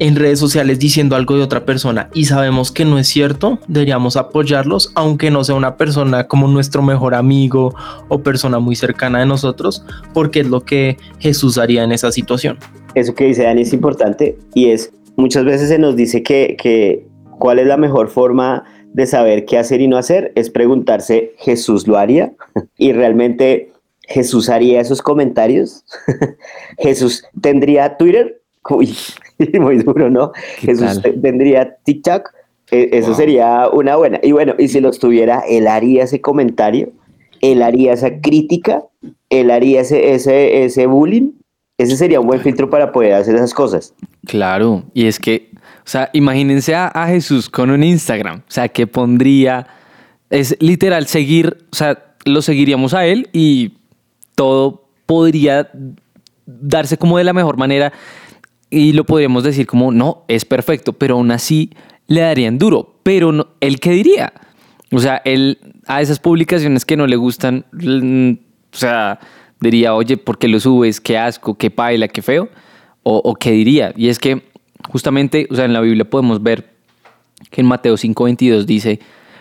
en 0.00 0.16
redes 0.16 0.38
sociales 0.38 0.78
diciendo 0.78 1.16
algo 1.16 1.36
de 1.36 1.42
otra 1.42 1.64
persona 1.64 2.08
y 2.14 2.26
sabemos 2.26 2.72
que 2.72 2.84
no 2.84 2.98
es 2.98 3.08
cierto, 3.08 3.58
deberíamos 3.68 4.16
apoyarlos, 4.16 4.92
aunque 4.94 5.30
no 5.30 5.44
sea 5.44 5.54
una 5.54 5.76
persona 5.76 6.28
como 6.28 6.48
nuestro 6.48 6.82
mejor 6.82 7.14
amigo 7.14 7.74
o 8.08 8.20
persona 8.20 8.58
muy 8.58 8.76
cercana 8.76 9.20
de 9.20 9.26
nosotros, 9.26 9.84
porque 10.14 10.40
es 10.40 10.48
lo 10.48 10.62
que 10.62 10.96
Jesús 11.18 11.58
haría 11.58 11.84
en 11.84 11.92
esa 11.92 12.12
situación. 12.12 12.58
Eso 12.94 13.14
que 13.14 13.24
dice 13.24 13.44
Dani 13.44 13.62
es 13.62 13.72
importante 13.72 14.38
y 14.54 14.70
es, 14.70 14.92
muchas 15.16 15.44
veces 15.44 15.68
se 15.68 15.78
nos 15.78 15.96
dice 15.96 16.22
que, 16.22 16.56
que 16.60 17.06
cuál 17.38 17.58
es 17.58 17.66
la 17.66 17.76
mejor 17.76 18.08
forma 18.08 18.64
de 18.92 19.06
saber 19.06 19.44
qué 19.44 19.58
hacer 19.58 19.80
y 19.80 19.88
no 19.88 19.96
hacer, 19.96 20.32
es 20.34 20.50
preguntarse, 20.50 21.34
¿Jesús 21.38 21.86
lo 21.86 21.98
haría? 21.98 22.32
Y 22.78 22.92
realmente 22.92 23.72
Jesús 24.08 24.48
haría 24.48 24.80
esos 24.80 25.02
comentarios. 25.02 25.84
Jesús 26.78 27.24
tendría 27.40 27.96
Twitter. 27.96 28.40
muy 29.60 29.78
duro, 29.78 30.10
¿no? 30.10 30.32
¿Qué 30.60 30.66
Jesús 30.68 30.86
tal? 30.86 31.02
te- 31.02 31.12
tendría 31.12 31.76
TikTok. 31.84 32.30
Eh, 32.70 32.90
Eso 32.92 33.08
Wow. 33.08 33.16
sería 33.16 33.68
una 33.72 33.96
buena. 33.96 34.20
Y 34.22 34.32
bueno, 34.32 34.54
y 34.58 34.68
si 34.68 34.80
los 34.80 34.98
tuviera, 34.98 35.42
él 35.48 35.66
haría 35.68 36.04
ese 36.04 36.20
comentario, 36.20 36.90
él 37.40 37.62
haría 37.62 37.92
esa 37.94 38.20
crítica, 38.20 38.82
él 39.30 39.50
haría 39.50 39.80
ese, 39.80 40.12
ese, 40.14 40.64
ese 40.64 40.86
bullying. 40.86 41.30
Ese 41.78 41.96
sería 41.96 42.18
un 42.20 42.26
buen 42.26 42.40
filtro 42.40 42.68
para 42.68 42.90
poder 42.90 43.12
hacer 43.14 43.36
esas 43.36 43.54
cosas. 43.54 43.94
Claro, 44.26 44.82
y 44.94 45.06
es 45.06 45.20
que, 45.20 45.50
o 45.54 45.86
sea, 45.88 46.10
imagínense 46.12 46.74
a, 46.74 46.88
a 46.88 47.06
Jesús 47.06 47.48
con 47.48 47.70
un 47.70 47.84
Instagram, 47.84 48.38
o 48.40 48.50
sea, 48.50 48.68
que 48.68 48.88
pondría, 48.88 49.68
es 50.28 50.56
literal 50.58 51.06
seguir, 51.06 51.56
o 51.70 51.76
sea, 51.76 52.16
lo 52.24 52.42
seguiríamos 52.42 52.94
a 52.94 53.06
él 53.06 53.28
y 53.32 53.74
todo 54.34 54.88
podría 55.06 55.70
darse 56.46 56.98
como 56.98 57.16
de 57.16 57.22
la 57.24 57.32
mejor 57.32 57.56
manera 57.56 57.92
y 58.70 58.92
lo 58.92 59.04
podríamos 59.04 59.44
decir 59.44 59.66
como, 59.66 59.92
no, 59.92 60.24
es 60.28 60.44
perfecto, 60.44 60.92
pero 60.92 61.14
aún 61.16 61.30
así 61.30 61.70
le 62.06 62.20
darían 62.20 62.58
duro, 62.58 62.96
pero 63.02 63.32
no, 63.32 63.48
él 63.60 63.80
qué 63.80 63.90
diría? 63.90 64.32
O 64.90 64.98
sea, 64.98 65.20
él 65.24 65.58
a 65.86 66.00
esas 66.00 66.18
publicaciones 66.18 66.84
que 66.84 66.96
no 66.96 67.06
le 67.06 67.16
gustan, 67.16 67.64
mm, 67.72 68.32
o 68.72 68.76
sea, 68.76 69.18
diría, 69.60 69.94
oye, 69.94 70.16
¿por 70.16 70.38
qué 70.38 70.48
lo 70.48 70.60
subes? 70.60 71.00
Qué 71.00 71.18
asco, 71.18 71.54
qué 71.54 71.70
paila, 71.70 72.08
qué 72.08 72.22
feo. 72.22 72.48
O, 73.02 73.22
o 73.24 73.34
qué 73.34 73.52
diría. 73.52 73.92
Y 73.96 74.08
es 74.08 74.18
que 74.18 74.42
justamente, 74.90 75.46
o 75.50 75.54
sea, 75.54 75.64
en 75.64 75.72
la 75.72 75.80
Biblia 75.80 76.08
podemos 76.08 76.42
ver 76.42 76.74
que 77.50 77.60
en 77.62 77.66
Mateo 77.66 77.96
5:22 77.96 78.64
dice, 78.64 79.00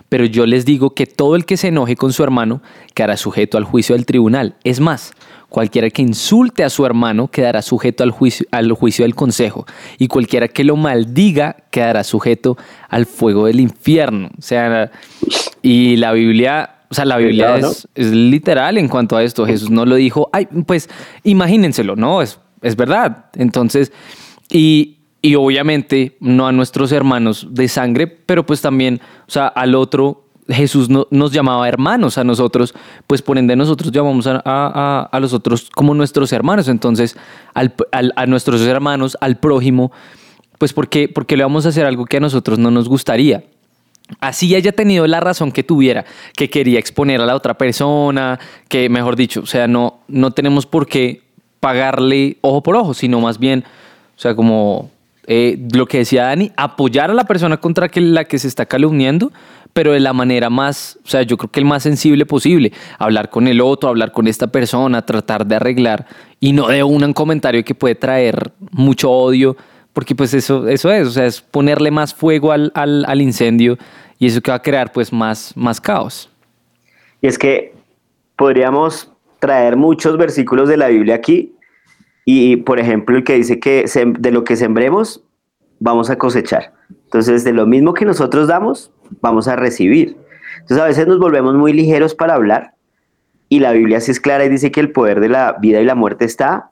pero 0.09 0.25
yo 0.25 0.45
les 0.45 0.65
digo 0.65 0.93
que 0.93 1.05
todo 1.05 1.35
el 1.35 1.45
que 1.45 1.57
se 1.57 1.67
enoje 1.67 1.95
con 1.95 2.13
su 2.13 2.23
hermano 2.23 2.61
quedará 2.93 3.17
sujeto 3.17 3.57
al 3.57 3.65
juicio 3.65 3.95
del 3.95 4.05
tribunal. 4.05 4.55
Es 4.63 4.79
más, 4.79 5.13
cualquiera 5.49 5.89
que 5.89 6.01
insulte 6.01 6.63
a 6.63 6.69
su 6.69 6.86
hermano 6.86 7.29
quedará 7.29 7.62
sujeto 7.62 8.03
al 8.03 8.12
juicio, 8.12 8.45
al 8.51 8.71
juicio 8.73 9.03
del 9.03 9.15
consejo. 9.15 9.65
Y 9.97 10.07
cualquiera 10.07 10.47
que 10.47 10.63
lo 10.63 10.75
maldiga 10.75 11.55
quedará 11.71 12.03
sujeto 12.03 12.57
al 12.89 13.05
fuego 13.05 13.45
del 13.45 13.60
infierno. 13.60 14.29
O 14.38 14.41
sea, 14.41 14.91
y 15.62 15.95
la 15.97 16.12
Biblia... 16.13 16.73
O 16.89 16.93
sea, 16.93 17.03
la 17.03 17.17
Biblia 17.17 17.57
es 17.57 17.86
literal 18.13 18.77
en 18.77 18.88
cuanto 18.88 19.17
a 19.17 19.23
esto. 19.23 19.45
Jesús 19.45 19.69
no 19.69 19.86
lo 19.86 19.95
dijo, 19.95 20.29
ay, 20.31 20.47
pues 20.65 20.89
imagínenselo, 21.25 21.97
no, 21.97 22.21
es, 22.21 22.39
es 22.62 22.77
verdad. 22.77 23.25
Entonces, 23.36 23.91
y 24.49 24.97
y 25.21 25.36
obviamente 25.36 26.15
no 26.19 26.47
a 26.47 26.51
nuestros 26.51 26.91
hermanos 26.91 27.47
de 27.51 27.67
sangre, 27.67 28.07
pero 28.07 28.45
pues 28.45 28.62
también, 28.62 29.01
o 29.27 29.31
sea, 29.31 29.47
al 29.47 29.75
otro 29.75 30.26
Jesús 30.49 30.89
no, 30.89 31.07
nos 31.12 31.31
llamaba 31.31 31.67
hermanos 31.67 32.17
a 32.17 32.23
nosotros, 32.23 32.73
pues 33.05 33.21
por 33.21 33.38
ende 33.38 33.55
nosotros 33.55 33.91
llamamos 33.91 34.27
a, 34.27 34.41
a, 34.45 35.10
a 35.12 35.19
los 35.19 35.33
otros 35.33 35.69
como 35.69 35.93
nuestros 35.93 36.31
hermanos. 36.33 36.67
Entonces, 36.67 37.17
al, 37.53 37.73
al, 37.91 38.13
a 38.15 38.25
nuestros 38.25 38.62
hermanos, 38.62 39.17
al 39.21 39.38
prójimo, 39.38 39.91
pues 40.57 40.73
porque, 40.73 41.10
porque 41.10 41.38
le 41.38 41.43
vamos 41.43 41.65
a 41.65 41.69
hacer 41.69 41.86
algo 41.86 42.05
que 42.05 42.17
a 42.17 42.21
nosotros 42.21 42.60
no 42.60 42.71
nos 42.71 42.88
gustaría. 42.89 43.43
Así 44.21 44.55
haya 44.55 44.71
tenido 44.71 45.05
la 45.05 45.19
razón 45.19 45.51
que 45.51 45.63
tuviera, 45.63 46.05
que 46.36 46.49
quería 46.49 46.79
exponer 46.79 47.19
a 47.19 47.25
la 47.25 47.36
otra 47.36 47.57
persona, 47.57 48.39
que 48.69 48.88
mejor 48.88 49.17
dicho, 49.17 49.41
o 49.41 49.45
sea, 49.45 49.67
no, 49.67 49.99
no 50.07 50.31
tenemos 50.31 50.65
por 50.65 50.88
qué 50.88 51.23
pagarle 51.60 52.38
ojo 52.41 52.63
por 52.63 52.77
ojo, 52.77 52.93
sino 52.93 53.19
más 53.19 53.38
bien, 53.38 53.65
o 54.15 54.19
sea, 54.19 54.33
como 54.33 54.91
eh, 55.25 55.60
lo 55.73 55.88
que 55.88 55.99
decía 55.99 56.23
Dani, 56.23 56.53
apoyar 56.55 57.12
a 57.12 57.13
la 57.13 57.25
persona 57.25 57.57
contra 57.57 57.89
la 57.93 58.23
que 58.23 58.39
se 58.39 58.47
está 58.47 58.65
calumniando, 58.65 59.33
pero 59.77 59.91
de 59.91 59.99
la 59.99 60.11
manera 60.11 60.49
más, 60.49 60.97
o 61.05 61.07
sea, 61.07 61.21
yo 61.21 61.37
creo 61.37 61.51
que 61.51 61.59
el 61.59 61.65
más 61.67 61.83
sensible 61.83 62.25
posible, 62.25 62.71
hablar 62.97 63.29
con 63.29 63.47
el 63.47 63.61
otro, 63.61 63.89
hablar 63.89 64.11
con 64.11 64.25
esta 64.25 64.47
persona, 64.47 65.05
tratar 65.05 65.45
de 65.45 65.55
arreglar 65.55 66.07
y 66.39 66.51
no 66.51 66.69
de 66.69 66.81
un 66.81 67.13
comentario 67.13 67.63
que 67.63 67.75
puede 67.75 67.93
traer 67.93 68.53
mucho 68.71 69.11
odio, 69.11 69.55
porque 69.93 70.15
pues 70.15 70.33
eso, 70.33 70.67
eso 70.67 70.91
es, 70.91 71.07
o 71.07 71.11
sea, 71.11 71.27
es 71.27 71.41
ponerle 71.41 71.91
más 71.91 72.15
fuego 72.15 72.51
al, 72.51 72.71
al, 72.73 73.05
al 73.05 73.21
incendio 73.21 73.77
y 74.17 74.25
eso 74.25 74.41
que 74.41 74.49
va 74.49 74.57
a 74.57 74.63
crear 74.63 74.91
pues 74.91 75.13
más, 75.13 75.55
más 75.55 75.79
caos. 75.79 76.27
Y 77.21 77.27
es 77.27 77.37
que 77.37 77.75
podríamos 78.35 79.11
traer 79.37 79.75
muchos 79.75 80.17
versículos 80.17 80.69
de 80.69 80.77
la 80.77 80.87
Biblia 80.87 81.13
aquí 81.13 81.53
y, 82.25 82.55
por 82.55 82.79
ejemplo, 82.79 83.15
el 83.15 83.23
que 83.23 83.35
dice 83.35 83.59
que 83.59 83.85
de 84.17 84.31
lo 84.31 84.43
que 84.43 84.55
sembremos, 84.55 85.21
vamos 85.79 86.09
a 86.09 86.17
cosechar. 86.17 86.73
Entonces, 87.03 87.43
de 87.43 87.53
lo 87.53 87.67
mismo 87.67 87.93
que 87.93 88.05
nosotros 88.05 88.47
damos, 88.47 88.91
vamos 89.21 89.47
a 89.47 89.55
recibir. 89.55 90.17
Entonces, 90.59 90.79
a 90.79 90.87
veces 90.87 91.07
nos 91.07 91.19
volvemos 91.19 91.55
muy 91.55 91.73
ligeros 91.73 92.15
para 92.15 92.35
hablar 92.35 92.73
y 93.49 93.59
la 93.59 93.71
Biblia 93.71 94.01
sí 94.01 94.11
es 94.11 94.19
clara 94.19 94.45
y 94.45 94.49
dice 94.49 94.71
que 94.71 94.79
el 94.79 94.91
poder 94.91 95.19
de 95.19 95.29
la 95.29 95.57
vida 95.59 95.79
y 95.79 95.85
la 95.85 95.95
muerte 95.95 96.25
está 96.25 96.71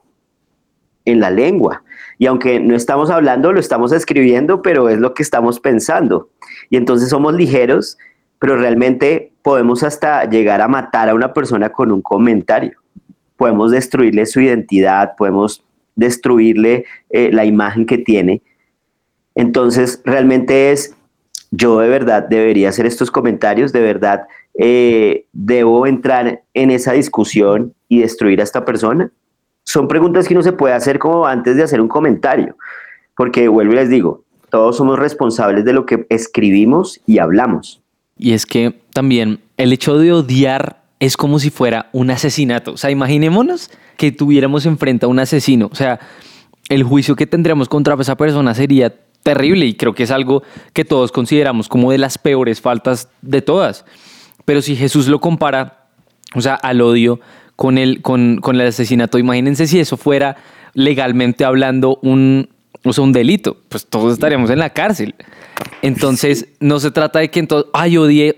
en 1.04 1.20
la 1.20 1.30
lengua. 1.30 1.82
Y 2.18 2.26
aunque 2.26 2.60
no 2.60 2.74
estamos 2.74 3.10
hablando, 3.10 3.52
lo 3.52 3.60
estamos 3.60 3.92
escribiendo, 3.92 4.62
pero 4.62 4.88
es 4.88 4.98
lo 4.98 5.14
que 5.14 5.22
estamos 5.22 5.60
pensando. 5.60 6.28
Y 6.70 6.76
entonces 6.76 7.08
somos 7.08 7.34
ligeros, 7.34 7.96
pero 8.38 8.56
realmente 8.56 9.32
podemos 9.42 9.82
hasta 9.82 10.24
llegar 10.28 10.60
a 10.60 10.68
matar 10.68 11.08
a 11.08 11.14
una 11.14 11.32
persona 11.32 11.70
con 11.70 11.92
un 11.92 12.02
comentario. 12.02 12.78
Podemos 13.36 13.70
destruirle 13.70 14.26
su 14.26 14.40
identidad, 14.40 15.14
podemos 15.16 15.64
destruirle 15.94 16.84
eh, 17.10 17.30
la 17.32 17.44
imagen 17.44 17.86
que 17.86 17.98
tiene. 17.98 18.42
Entonces, 19.34 20.00
realmente 20.04 20.72
es, 20.72 20.96
yo 21.50 21.78
de 21.80 21.88
verdad 21.88 22.26
debería 22.28 22.68
hacer 22.68 22.86
estos 22.86 23.10
comentarios, 23.10 23.72
de 23.72 23.80
verdad 23.80 24.26
eh, 24.58 25.26
debo 25.32 25.86
entrar 25.86 26.42
en 26.54 26.70
esa 26.70 26.92
discusión 26.92 27.74
y 27.88 28.00
destruir 28.00 28.40
a 28.40 28.44
esta 28.44 28.64
persona. 28.64 29.10
Son 29.64 29.88
preguntas 29.88 30.28
que 30.28 30.34
uno 30.34 30.42
se 30.42 30.52
puede 30.52 30.74
hacer 30.74 30.98
como 30.98 31.26
antes 31.26 31.56
de 31.56 31.62
hacer 31.62 31.80
un 31.80 31.88
comentario, 31.88 32.56
porque 33.16 33.48
vuelvo 33.48 33.72
y 33.72 33.76
les 33.76 33.90
digo, 33.90 34.24
todos 34.50 34.76
somos 34.76 34.98
responsables 34.98 35.64
de 35.64 35.72
lo 35.72 35.86
que 35.86 36.06
escribimos 36.08 37.00
y 37.06 37.18
hablamos. 37.18 37.82
Y 38.16 38.32
es 38.32 38.46
que 38.46 38.80
también 38.92 39.40
el 39.56 39.72
hecho 39.72 39.98
de 39.98 40.12
odiar 40.12 40.82
es 41.00 41.16
como 41.16 41.38
si 41.38 41.50
fuera 41.50 41.90
un 41.92 42.10
asesinato. 42.10 42.72
O 42.72 42.76
sea, 42.76 42.90
imaginémonos 42.90 43.70
que 43.96 44.12
tuviéramos 44.12 44.64
enfrente 44.66 45.04
a 45.04 45.08
un 45.08 45.18
asesino. 45.18 45.68
O 45.70 45.74
sea, 45.74 46.00
el 46.68 46.82
juicio 46.82 47.16
que 47.16 47.26
tendríamos 47.26 47.68
contra 47.68 47.94
esa 47.94 48.16
persona 48.16 48.54
sería 48.54 48.94
terrible 49.26 49.66
y 49.66 49.74
creo 49.74 49.92
que 49.92 50.04
es 50.04 50.12
algo 50.12 50.44
que 50.72 50.84
todos 50.84 51.10
consideramos 51.10 51.68
como 51.68 51.90
de 51.90 51.98
las 51.98 52.16
peores 52.16 52.60
faltas 52.60 53.08
de 53.22 53.42
todas. 53.42 53.84
Pero 54.44 54.62
si 54.62 54.76
Jesús 54.76 55.08
lo 55.08 55.20
compara, 55.20 55.88
o 56.36 56.40
sea, 56.40 56.54
al 56.54 56.80
odio 56.80 57.18
con 57.56 57.76
el, 57.76 58.02
con, 58.02 58.36
con 58.36 58.54
el 58.60 58.68
asesinato, 58.68 59.18
imagínense 59.18 59.66
si 59.66 59.80
eso 59.80 59.96
fuera 59.96 60.36
legalmente 60.74 61.44
hablando 61.44 61.98
un, 62.02 62.48
o 62.84 62.92
sea, 62.92 63.02
un 63.02 63.10
delito, 63.10 63.56
pues 63.68 63.84
todos 63.84 64.12
estaríamos 64.12 64.48
en 64.50 64.60
la 64.60 64.70
cárcel. 64.70 65.16
Entonces, 65.82 66.46
no 66.60 66.78
se 66.78 66.92
trata 66.92 67.18
de 67.18 67.28
que 67.28 67.40
entonces, 67.40 67.68
ay, 67.74 67.96
odié, 67.96 68.36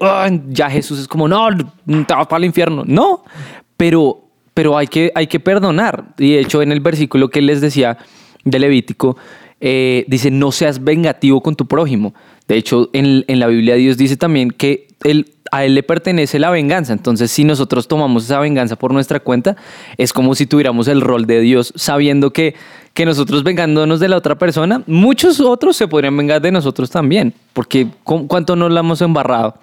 ya 0.49 0.71
Jesús 0.71 1.01
es 1.01 1.07
como, 1.09 1.29
no, 1.29 1.49
te 1.55 2.15
vas 2.15 2.27
para 2.29 2.39
el 2.39 2.47
infierno. 2.47 2.83
No, 2.87 3.25
pero, 3.77 4.25
pero 4.55 4.79
hay, 4.79 4.87
que, 4.87 5.13
hay 5.15 5.27
que 5.27 5.39
perdonar. 5.39 6.15
Y 6.17 6.33
de 6.33 6.41
hecho, 6.41 6.63
en 6.63 6.73
el 6.73 6.81
versículo 6.81 7.29
que 7.29 7.43
les 7.43 7.61
decía 7.61 7.99
de 8.43 8.59
Levítico, 8.59 9.19
eh, 9.61 10.05
dice, 10.09 10.31
no 10.31 10.53
seas 10.53 10.85
vengativo 10.85 11.43
con 11.43 11.57
tu 11.57 11.67
prójimo. 11.67 12.15
De 12.47 12.57
hecho, 12.57 12.91
en, 12.93 13.25
en, 13.27 13.41
la 13.41 13.49
Biblia 13.49 13.75
Dios 13.75 13.97
dice 13.97 14.17
también 14.17 14.51
que 14.51 14.89
él, 15.05 15.33
a 15.51 15.65
él 15.65 15.75
le 15.75 15.83
pertenece 15.83 16.39
la 16.39 16.51
venganza. 16.51 16.93
Entonces, 16.93 17.31
si 17.31 17.45
nosotros 17.45 17.89
tomamos 17.89 18.25
esa 18.25 18.39
venganza 18.41 18.77
por 18.77 18.93
nuestra 18.93 19.21
cuenta, 19.21 19.57
es 19.97 20.13
como 20.13 20.35
si 20.35 20.47
tuviéramos 20.47 20.89
el 20.89 21.01
rol 21.01 21.27
de 21.27 21.41
Dios, 21.41 21.73
sabiendo 21.77 22.33
que, 22.33 22.55
que 22.95 23.05
nosotros 23.05 23.43
vengándonos 23.43 24.01
de 24.01 24.09
la 24.09 24.17
otra 24.17 24.39
persona, 24.39 24.83
muchos 24.87 25.41
otros 25.41 25.77
se 25.77 25.89
podrían 25.89 26.17
vengar 26.17 26.41
de 26.41 26.53
nosotros 26.53 26.91
también, 26.91 27.35
porque 27.53 27.89
¿cuánto 28.05 28.57
nos 28.57 28.73
la 28.73 28.81
hemos 28.81 29.01
embarrado? 29.03 29.55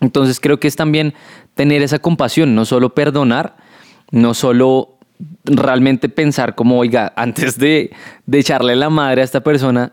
Entonces, 0.00 0.40
creo 0.40 0.60
que 0.60 0.68
es 0.68 0.76
también 0.76 1.14
tener 1.54 1.82
esa 1.82 1.98
compasión, 1.98 2.54
no 2.54 2.64
solo 2.64 2.94
perdonar, 2.94 3.56
no 4.10 4.34
solo 4.34 4.93
realmente 5.44 6.08
pensar 6.08 6.54
como, 6.54 6.78
oiga, 6.78 7.12
antes 7.16 7.58
de, 7.58 7.90
de 8.26 8.38
echarle 8.38 8.76
la 8.76 8.90
madre 8.90 9.20
a 9.20 9.24
esta 9.24 9.42
persona, 9.42 9.92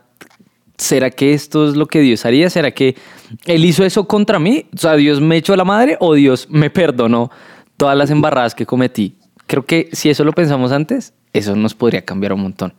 ¿será 0.77 1.09
que 1.11 1.33
esto 1.33 1.69
es 1.69 1.75
lo 1.75 1.87
que 1.87 1.99
Dios 2.01 2.25
haría? 2.25 2.49
¿Será 2.49 2.71
que 2.71 2.95
Él 3.45 3.65
hizo 3.65 3.85
eso 3.85 4.07
contra 4.07 4.39
mí? 4.39 4.65
O 4.73 4.77
sea, 4.77 4.95
¿Dios 4.95 5.21
me 5.21 5.37
echó 5.37 5.55
la 5.55 5.63
madre 5.63 5.97
o 5.99 6.13
Dios 6.13 6.47
me 6.49 6.69
perdonó 6.69 7.29
todas 7.77 7.97
las 7.97 8.09
embarradas 8.09 8.55
que 8.55 8.65
cometí? 8.65 9.15
Creo 9.47 9.65
que 9.65 9.89
si 9.91 10.09
eso 10.09 10.23
lo 10.23 10.33
pensamos 10.33 10.71
antes, 10.71 11.13
eso 11.33 11.55
nos 11.55 11.75
podría 11.75 12.03
cambiar 12.03 12.33
un 12.33 12.41
montón. 12.41 12.73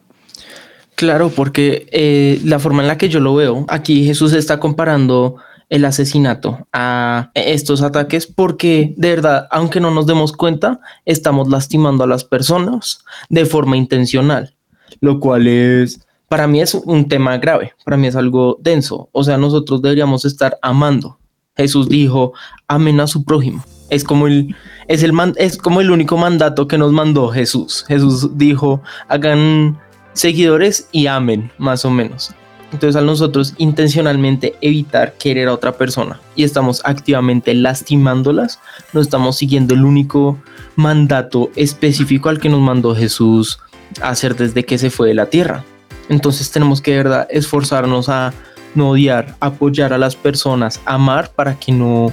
Claro, 0.94 1.30
porque 1.30 1.86
eh, 1.90 2.40
la 2.44 2.58
forma 2.58 2.82
en 2.82 2.88
la 2.88 2.98
que 2.98 3.08
yo 3.08 3.20
lo 3.20 3.34
veo, 3.34 3.64
aquí 3.68 4.04
Jesús 4.04 4.32
está 4.32 4.58
comparando 4.58 5.36
el 5.72 5.86
asesinato 5.86 6.68
a 6.74 7.30
estos 7.34 7.80
ataques 7.80 8.26
porque 8.26 8.92
de 8.98 9.08
verdad, 9.08 9.48
aunque 9.50 9.80
no 9.80 9.90
nos 9.90 10.06
demos 10.06 10.34
cuenta, 10.34 10.80
estamos 11.06 11.48
lastimando 11.48 12.04
a 12.04 12.06
las 12.06 12.24
personas 12.24 13.02
de 13.30 13.46
forma 13.46 13.78
intencional, 13.78 14.54
lo 15.00 15.18
cual 15.18 15.46
es, 15.46 16.06
para 16.28 16.46
mí 16.46 16.60
es 16.60 16.74
un 16.74 17.08
tema 17.08 17.38
grave, 17.38 17.72
para 17.86 17.96
mí 17.96 18.06
es 18.06 18.16
algo 18.16 18.58
denso, 18.60 19.08
o 19.12 19.24
sea, 19.24 19.38
nosotros 19.38 19.80
deberíamos 19.80 20.26
estar 20.26 20.58
amando. 20.60 21.18
Jesús 21.56 21.88
dijo, 21.88 22.34
amen 22.68 23.00
a 23.00 23.06
su 23.06 23.24
prójimo. 23.24 23.64
Es 23.88 24.04
como 24.04 24.26
el, 24.26 24.54
es 24.88 25.02
el, 25.02 25.14
es 25.36 25.56
como 25.56 25.80
el 25.80 25.90
único 25.90 26.18
mandato 26.18 26.68
que 26.68 26.76
nos 26.76 26.92
mandó 26.92 27.28
Jesús. 27.28 27.86
Jesús 27.88 28.36
dijo, 28.36 28.82
hagan 29.08 29.78
seguidores 30.12 30.86
y 30.92 31.06
amen, 31.06 31.50
más 31.56 31.86
o 31.86 31.90
menos. 31.90 32.34
Entonces, 32.72 32.96
al 32.96 33.06
nosotros 33.06 33.54
intencionalmente 33.58 34.54
evitar 34.60 35.12
querer 35.14 35.48
a 35.48 35.52
otra 35.52 35.72
persona 35.72 36.20
y 36.34 36.44
estamos 36.44 36.80
activamente 36.84 37.54
lastimándolas, 37.54 38.60
no 38.92 39.00
estamos 39.00 39.36
siguiendo 39.36 39.74
el 39.74 39.84
único 39.84 40.38
mandato 40.76 41.50
específico 41.54 42.30
al 42.30 42.40
que 42.40 42.48
nos 42.48 42.60
mandó 42.60 42.94
Jesús 42.94 43.60
hacer 44.00 44.36
desde 44.36 44.64
que 44.64 44.78
se 44.78 44.90
fue 44.90 45.08
de 45.08 45.14
la 45.14 45.26
tierra. 45.26 45.64
Entonces, 46.08 46.50
tenemos 46.50 46.80
que 46.80 46.92
de 46.92 46.96
verdad 46.98 47.28
esforzarnos 47.30 48.08
a 48.08 48.32
no 48.74 48.90
odiar, 48.90 49.36
apoyar 49.40 49.92
a 49.92 49.98
las 49.98 50.16
personas, 50.16 50.80
amar 50.86 51.30
para 51.34 51.58
que 51.58 51.72
no 51.72 52.12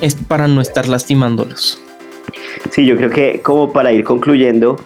es 0.00 0.14
para 0.14 0.46
no 0.48 0.60
estar 0.60 0.88
lastimándolos. 0.88 1.80
Sí, 2.70 2.86
yo 2.86 2.96
creo 2.96 3.10
que 3.10 3.40
como 3.42 3.72
para 3.72 3.92
ir 3.92 4.04
concluyendo, 4.04 4.76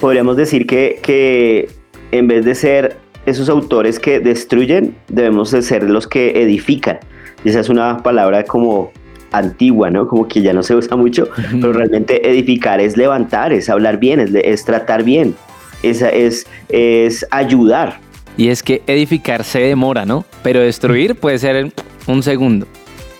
podríamos 0.00 0.36
decir 0.36 0.66
que, 0.66 1.00
que 1.02 1.70
en 2.12 2.28
vez 2.28 2.44
de 2.44 2.54
ser 2.54 2.96
esos 3.28 3.48
autores 3.48 3.98
que 3.98 4.20
destruyen, 4.20 4.96
debemos 5.08 5.50
de 5.50 5.62
ser 5.62 5.84
los 5.84 6.06
que 6.06 6.42
edifican. 6.42 6.98
Y 7.44 7.50
esa 7.50 7.60
es 7.60 7.68
una 7.68 7.98
palabra 8.02 8.44
como 8.44 8.92
antigua, 9.32 9.90
¿no? 9.90 10.08
Como 10.08 10.26
que 10.26 10.40
ya 10.42 10.52
no 10.52 10.62
se 10.62 10.74
usa 10.74 10.96
mucho, 10.96 11.28
pero 11.52 11.72
realmente 11.72 12.28
edificar 12.28 12.80
es 12.80 12.96
levantar, 12.96 13.52
es 13.52 13.68
hablar 13.68 13.98
bien, 13.98 14.20
es, 14.20 14.30
es 14.34 14.64
tratar 14.64 15.02
bien, 15.02 15.34
es, 15.82 16.02
es, 16.02 16.46
es 16.68 17.26
ayudar. 17.30 18.00
Y 18.36 18.48
es 18.48 18.62
que 18.62 18.82
edificar 18.86 19.44
se 19.44 19.60
demora, 19.60 20.06
¿no? 20.06 20.24
Pero 20.42 20.60
destruir 20.60 21.16
puede 21.16 21.38
ser 21.38 21.72
un 22.06 22.22
segundo. 22.22 22.66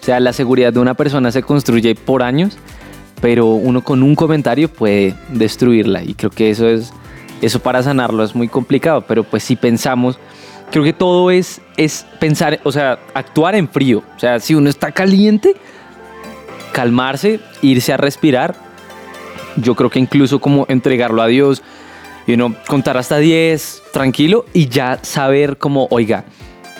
O 0.00 0.04
sea, 0.04 0.20
la 0.20 0.32
seguridad 0.32 0.72
de 0.72 0.80
una 0.80 0.94
persona 0.94 1.30
se 1.32 1.42
construye 1.42 1.94
por 1.94 2.22
años, 2.22 2.56
pero 3.20 3.46
uno 3.48 3.82
con 3.82 4.02
un 4.02 4.14
comentario 4.14 4.68
puede 4.68 5.14
destruirla. 5.32 6.02
Y 6.02 6.14
creo 6.14 6.30
que 6.30 6.50
eso 6.50 6.68
es 6.68 6.92
eso 7.42 7.60
para 7.60 7.82
sanarlo 7.82 8.24
es 8.24 8.34
muy 8.34 8.48
complicado, 8.48 9.02
pero 9.02 9.24
pues 9.24 9.42
si 9.42 9.56
pensamos, 9.56 10.18
creo 10.70 10.84
que 10.84 10.92
todo 10.92 11.30
es, 11.30 11.60
es 11.76 12.06
pensar, 12.18 12.60
o 12.64 12.72
sea, 12.72 12.98
actuar 13.14 13.54
en 13.54 13.68
frío. 13.68 14.02
O 14.16 14.18
sea, 14.18 14.40
si 14.40 14.54
uno 14.54 14.68
está 14.70 14.92
caliente, 14.92 15.54
calmarse, 16.72 17.40
irse 17.62 17.92
a 17.92 17.96
respirar. 17.96 18.54
Yo 19.56 19.74
creo 19.74 19.90
que 19.90 19.98
incluso 19.98 20.40
como 20.40 20.66
entregarlo 20.68 21.22
a 21.22 21.26
Dios, 21.26 21.62
y 22.28 22.34
uno 22.34 22.54
contar 22.66 22.98
hasta 22.98 23.16
10 23.16 23.84
tranquilo 23.90 24.44
y 24.52 24.68
ya 24.68 24.98
saber 25.02 25.56
cómo, 25.56 25.88
oiga, 25.90 26.24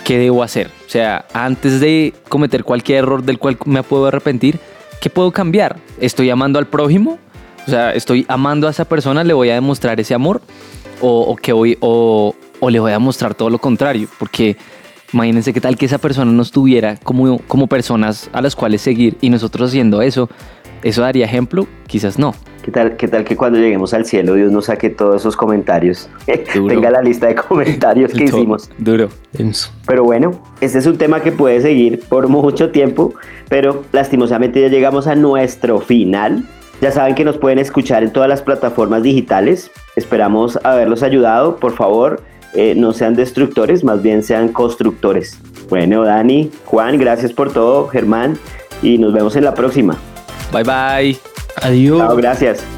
¿qué 0.05 0.19
debo 0.19 0.43
hacer? 0.43 0.71
O 0.87 0.91
sea, 0.91 1.25
antes 1.33 1.81
de 1.81 2.13
cometer 2.29 2.65
cualquier 2.65 2.99
error 2.99 3.23
del 3.23 3.39
cual 3.39 3.57
me 3.65 3.83
puedo 3.83 4.07
arrepentir, 4.07 4.61
¿qué 5.01 5.09
puedo 5.09 5.33
cambiar? 5.33 5.79
¿Estoy 6.01 6.29
amando 6.29 6.59
al 6.59 6.67
prójimo? 6.67 7.19
O 7.69 7.71
sea, 7.71 7.93
¿estoy 7.93 8.25
amando 8.29 8.67
a 8.67 8.71
esa 8.71 8.87
persona? 8.87 9.23
¿Le 9.23 9.35
voy 9.35 9.51
a 9.51 9.55
demostrar 9.55 10.01
ese 10.01 10.15
amor? 10.15 10.41
¿O, 11.03 11.21
o 11.21 11.37
que 11.37 11.53
voy, 11.53 11.77
o, 11.81 12.35
o 12.61 12.71
le 12.71 12.81
voy 12.81 12.93
a 12.93 12.99
mostrar 12.99 13.35
todo 13.35 13.51
lo 13.51 13.59
contrario? 13.59 14.09
Porque 14.19 14.57
imagínense 15.13 15.53
qué 15.53 15.61
tal 15.61 15.77
que 15.77 15.85
esa 15.85 15.99
persona 15.99 16.33
nos 16.33 16.51
tuviera 16.51 16.97
como, 16.97 17.37
como 17.41 17.67
personas 17.67 18.31
a 18.33 18.41
las 18.41 18.57
cuales 18.57 18.81
seguir 18.81 19.19
y 19.21 19.29
nosotros 19.29 19.69
haciendo 19.69 20.01
eso, 20.01 20.31
¿eso 20.83 21.03
daría 21.03 21.27
ejemplo? 21.27 21.67
Quizás 21.87 22.19
no. 22.19 22.35
¿Qué 22.63 22.71
tal, 22.71 22.97
¿Qué 22.97 23.07
tal 23.07 23.25
que 23.25 23.37
cuando 23.37 23.59
lleguemos 23.59 23.93
al 23.93 24.07
cielo 24.07 24.33
Dios 24.33 24.51
nos 24.51 24.65
saque 24.65 24.89
todos 24.89 25.21
esos 25.21 25.37
comentarios? 25.37 26.09
Tenga 26.55 26.91
la 26.91 27.03
lista 27.03 27.27
de 27.27 27.35
comentarios 27.35 28.15
que 28.15 28.25
hicimos. 28.25 28.71
Duro. 28.79 29.11
Denso. 29.35 29.71
Pero 29.87 30.05
bueno, 30.05 30.41
este 30.63 30.79
es 30.79 30.87
un 30.87 30.97
tema 30.97 31.21
que 31.21 31.33
puede 31.33 31.61
seguir 31.61 32.01
por 32.09 32.29
mucho 32.29 32.71
tiempo, 32.71 33.13
pero 33.51 33.85
lastimosamente 33.93 34.59
ya 34.63 34.69
llegamos 34.69 35.07
a 35.07 35.15
nuestro 35.15 35.81
final. 35.81 36.47
Ya 36.81 36.93
saben 36.93 37.15
que 37.15 37.25
nos 37.25 37.39
pueden 37.39 37.59
escuchar 37.59 38.03
en 38.03 38.13
todas 38.13 38.29
las 38.29 38.43
plataformas 38.43 39.03
digitales. 39.03 39.71
Esperamos 39.97 40.59
haberlos 40.63 41.03
ayudado. 41.03 41.57
Por 41.57 41.73
favor, 41.75 42.23
eh, 42.55 42.75
no 42.77 42.93
sean 42.93 43.15
destructores, 43.15 43.83
más 43.85 44.03
bien 44.03 44.23
sean 44.23 44.49
constructores. 44.49 45.39
Bueno, 45.69 46.05
Dani, 46.05 46.51
Juan, 46.65 46.99
gracias 46.99 47.33
por 47.33 47.53
todo, 47.53 47.89
Germán, 47.89 48.39
y 48.83 48.99
nos 48.99 49.13
vemos 49.13 49.37
en 49.37 49.45
la 49.45 49.55
próxima. 49.55 49.97
Bye 50.53 50.63
bye. 50.63 51.19
Adiós. 51.63 51.99
Chao, 51.99 52.17
gracias. 52.17 52.78